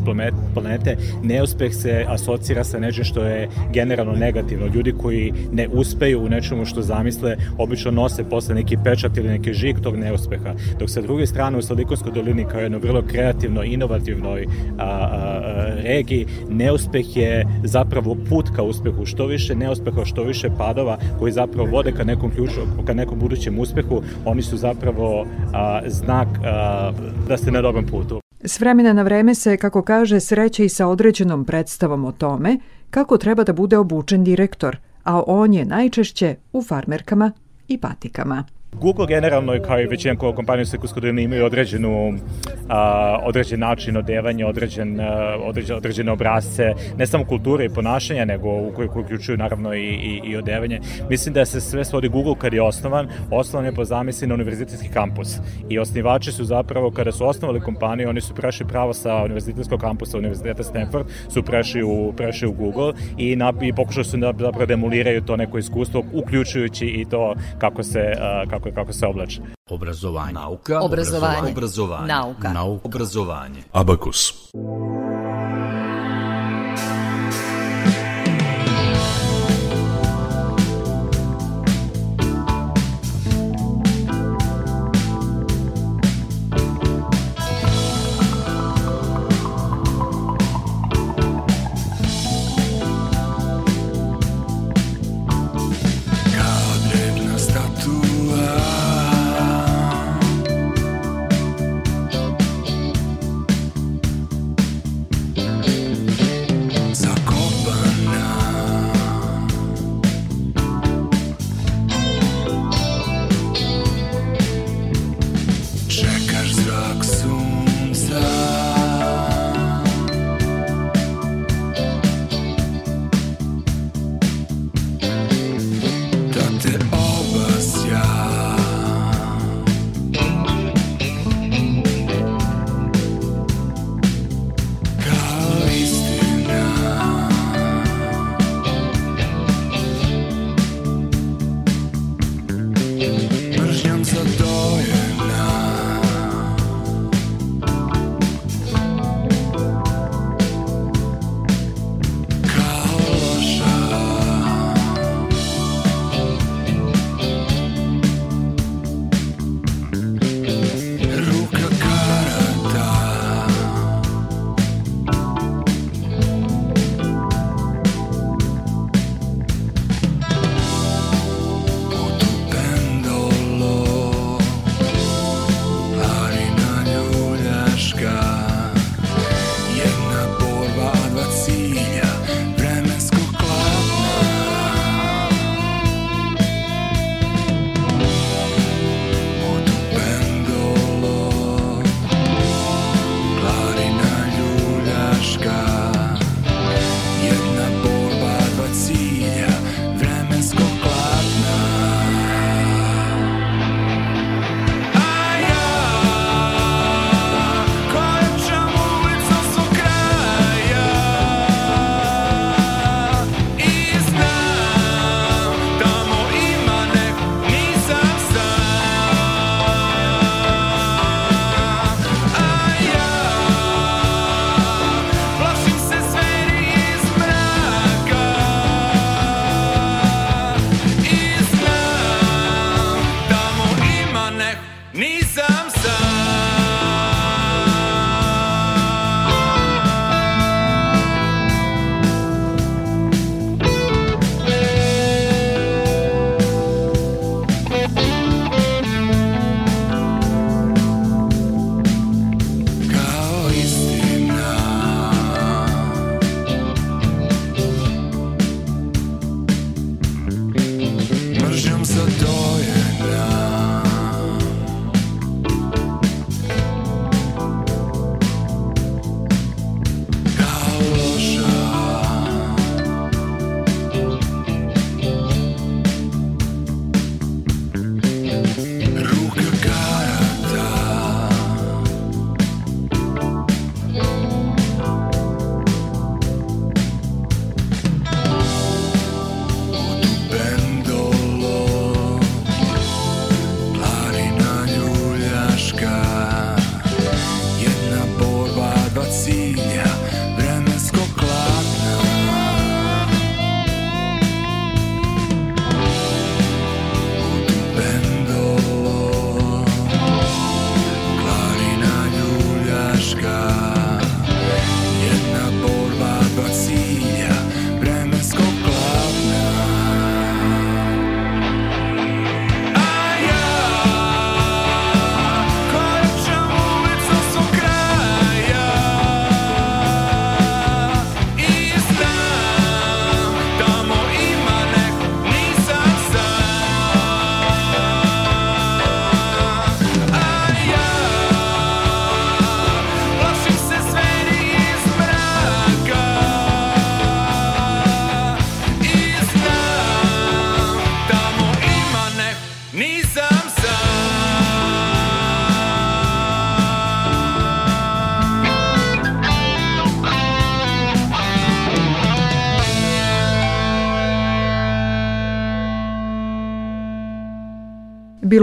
planete, 0.54 0.98
neuspeh 1.24 1.74
se 1.74 2.06
asocira 2.08 2.64
sa 2.64 2.80
nečim 2.80 3.04
što 3.04 3.24
je 3.24 3.50
generalno 3.74 4.14
negativno. 4.14 4.66
Ljudi 4.66 4.94
koji 5.02 5.34
ne 5.52 5.68
uspeju 5.68 6.24
u 6.24 6.30
nečemu 6.30 6.66
što 6.66 6.82
zamisle, 6.82 7.38
obično 7.58 7.92
nose 7.92 8.24
posle 8.24 8.56
neki 8.56 8.78
pečat 8.84 9.18
ili 9.18 9.30
neki 9.30 9.54
žig 9.54 9.80
tog 9.80 9.96
neuspeha. 9.96 10.54
Dok 10.80 10.90
sa 10.90 11.02
druge 11.02 11.26
strane 11.26 11.58
u 11.58 11.62
Silikonskoj 11.62 12.12
dolini 12.12 12.46
kao 12.46 12.60
jedno 12.60 12.80
vrlo 12.80 13.02
kreativno, 13.08 13.64
inovativnoj 13.64 14.46
a, 14.78 14.84
a, 14.84 15.38
regiji, 15.84 16.28
neuspeh 16.50 17.18
je 17.18 17.46
zapravo 17.64 18.16
put 18.30 18.50
ka 18.56 18.64
uspehu. 18.64 19.06
Što 19.06 19.26
više 19.26 19.56
neuspeha, 19.56 20.06
što 20.06 20.24
više 20.24 20.50
padova 20.58 20.98
koji 21.20 21.32
zapravo 21.32 21.70
vode 21.70 21.92
ka 21.92 22.04
nekom 22.04 22.32
ključu, 22.32 22.62
ka 22.86 22.94
nekom 22.94 23.20
budućem 23.20 23.60
uspehu, 23.60 24.02
oni 24.26 24.42
su 24.42 24.58
zapravo 24.58 25.26
a, 25.54 25.82
znak 25.88 26.28
a, 26.46 26.92
da 27.28 27.38
ste 27.38 27.52
na 27.52 27.62
dobrom 27.62 27.86
putu. 27.86 28.22
S 28.44 28.60
vremena 28.60 28.94
na 28.94 29.02
vreme 29.02 29.36
se, 29.36 29.58
kako 29.58 29.82
kaže, 29.82 30.20
sreće 30.20 30.66
i 30.66 30.70
sa 30.70 30.88
određenom 30.88 31.46
predstavom 31.46 32.06
o 32.06 32.12
tome 32.12 32.58
kako 32.90 33.18
treba 33.18 33.44
da 33.44 33.54
bude 33.54 33.78
obučen 33.78 34.24
direktor, 34.24 34.78
a 35.08 35.24
on 35.28 35.54
je 35.54 35.66
najčešće 35.66 36.36
u 36.54 36.64
farmerkama 36.64 37.32
i 37.68 37.78
patikama. 37.78 38.44
Google 38.72 39.08
generalno 39.08 39.54
kao 39.68 39.80
i 39.80 39.86
većina 39.86 40.16
kompanija 40.16 40.62
u 40.62 40.66
Silikonsku 40.66 41.08
imaju 41.08 41.46
određenu 41.46 42.14
a, 42.70 43.20
određen 43.24 43.60
način 43.60 43.98
odevanja, 43.98 44.48
određen, 44.48 45.00
a, 45.00 45.38
određen, 45.44 45.78
određene 45.78 46.12
obrazce, 46.12 46.74
ne 46.98 47.08
samo 47.08 47.26
kulture 47.26 47.66
i 47.66 47.70
ponašanja, 47.70 48.26
nego 48.26 48.50
u 48.50 48.72
koji 48.76 48.90
uključuju 48.96 49.38
naravno 49.38 49.74
i, 49.74 49.80
i, 49.82 50.22
i 50.24 50.38
odevanje. 50.38 50.80
Mislim 51.10 51.34
da 51.34 51.46
se 51.46 51.62
sve 51.62 51.86
svodi 51.86 52.10
Google 52.10 52.36
kad 52.38 52.54
je 52.54 52.62
osnovan, 52.62 53.08
osnovan 53.32 53.66
je 53.66 53.72
po 53.72 53.86
zamisli 53.86 54.28
na 54.28 54.34
univerzitetski 54.34 54.90
kampus. 54.90 55.38
I 55.70 55.80
osnivači 55.80 56.32
su 56.32 56.46
zapravo, 56.46 56.92
kada 56.92 57.12
su 57.12 57.28
osnovali 57.28 57.60
kompaniju, 57.60 58.10
oni 58.10 58.22
su 58.22 58.36
prešli 58.36 58.66
pravo 58.68 58.94
sa 58.94 59.16
univerzitetskog 59.16 59.82
kampusa 59.82 60.18
Univerziteta 60.18 60.64
Stanford, 60.64 61.08
su 61.30 61.44
prešli 61.44 61.84
u, 61.84 62.14
prešli 62.18 62.48
u 62.48 62.52
Google 62.52 62.94
i, 63.18 63.36
na, 63.36 63.54
i 63.62 63.74
pokušali 63.74 64.06
su 64.06 64.18
da 64.18 64.34
zapravo 64.40 64.66
demoliraju 64.66 65.22
to 65.22 65.38
neko 65.38 65.58
iskustvo, 65.58 66.04
uključujući 66.14 66.86
i 66.86 67.06
to 67.06 67.36
kako 67.58 67.84
se, 67.84 68.14
a, 68.20 68.44
kako, 68.50 68.57
kako 68.60 68.94
se 68.94 69.06
oblače. 69.08 69.42
Obrazovanje. 69.70 70.34
Nauka. 70.34 70.80
Obrazovanje. 70.82 71.52
Obrazovanje. 71.52 72.08
Nauka. 72.08 72.54
Nauka. 72.54 72.88
Obrazovanje. 72.88 73.64
Abakus. 73.72 74.34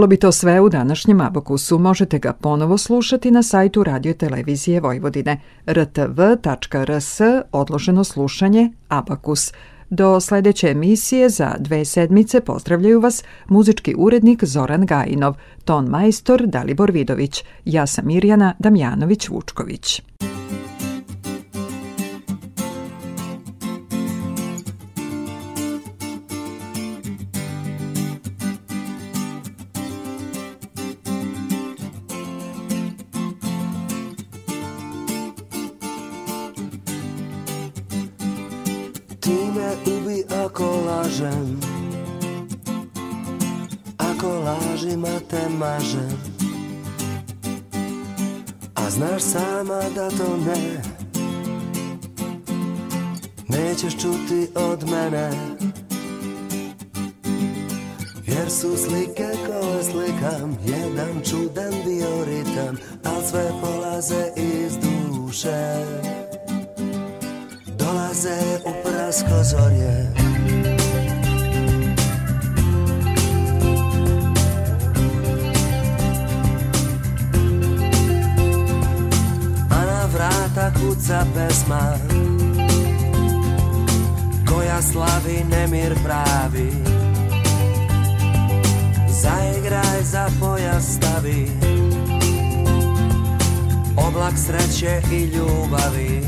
Bilo 0.05 0.09
bi 0.09 0.17
to 0.17 0.31
sve 0.31 0.61
u 0.61 0.69
današnjem 0.69 1.21
Abakusu. 1.21 1.79
Možete 1.79 2.19
ga 2.19 2.33
ponovo 2.33 2.77
slušati 2.77 3.31
na 3.31 3.43
sajtu 3.43 3.83
Radio 3.83 4.13
Televizije 4.13 4.79
Vojvodine 4.79 5.41
rtv.rs 5.67 7.21
odloženo 7.51 8.03
slušanje 8.03 8.71
Abakus. 8.89 9.53
Do 9.89 10.19
sledeće 10.19 10.67
emisije 10.67 11.29
za 11.29 11.55
dve 11.59 11.85
sedmice 11.85 12.41
pozdravljaju 12.41 12.99
vas 12.99 13.23
muzički 13.47 13.95
urednik 13.97 14.43
Zoran 14.43 14.85
Gajinov, 14.85 15.35
ton 15.63 15.85
majstor 15.85 16.47
Dalibor 16.47 16.91
Vidović, 16.91 17.43
ja 17.65 17.87
sam 17.87 18.07
Mirjana 18.07 18.53
Damjanović-Vučković. 18.59 20.01
Lažem 41.25 41.59
Ako 43.97 44.27
lažima 44.27 45.19
te 45.29 45.49
mažem. 45.49 46.17
A 48.75 48.89
znaš 48.89 49.21
sama 49.21 49.81
da 49.95 50.09
to 50.09 50.37
ne. 50.37 50.81
Nećeš 53.47 53.93
čuti 53.93 54.47
od 54.55 54.89
mene. 54.89 55.31
Jer 58.27 58.51
su 58.51 58.77
slike 58.77 59.27
koje 59.47 59.83
slikam 59.83 60.57
Jedan 60.65 61.21
čudan 61.29 61.73
bioritam 61.85 62.77
Al 63.03 63.21
sve 63.29 63.51
polaze 63.61 64.31
iz 64.35 64.77
duše. 64.77 65.85
Dolaze 67.77 68.59
u 68.65 68.71
prasko 68.83 69.43
zorje 69.43 70.24
vrata 80.55 80.79
kuca 80.79 81.25
pesma 81.35 81.97
Koja 84.47 84.81
slavi 84.81 85.43
nemir 85.49 85.95
pravi. 86.03 86.71
Zaigraj 89.09 90.01
za 90.03 90.29
pojas 90.39 90.95
stavi 90.95 91.51
Oblak 94.07 94.33
sreće 94.37 95.01
i 95.11 95.23
ljubavi. 95.23 96.21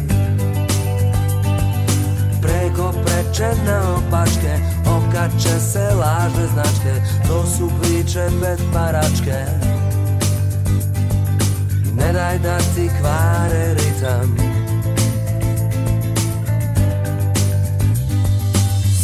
Preko 2.42 2.94
prečene 3.06 3.80
opačke 3.80 4.58
Okače 4.86 5.60
se 5.60 5.90
lažne 5.96 6.48
značke 6.54 7.02
To 7.28 7.46
su 7.46 7.72
priče 7.82 8.30
pet 8.42 8.60
paračke 8.74 9.67
Ne 12.08 12.14
daj 12.14 12.38
da 12.40 12.58
ti 12.58 12.90
kvare 13.00 13.74
ritam. 13.74 14.38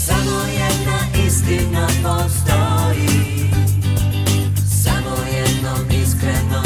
Samo 0.05 0.37
jedna 0.59 1.25
istina 1.27 1.87
postoji. 2.03 3.49
Samo 4.83 5.15
jednom 5.35 6.01
iskreno 6.03 6.62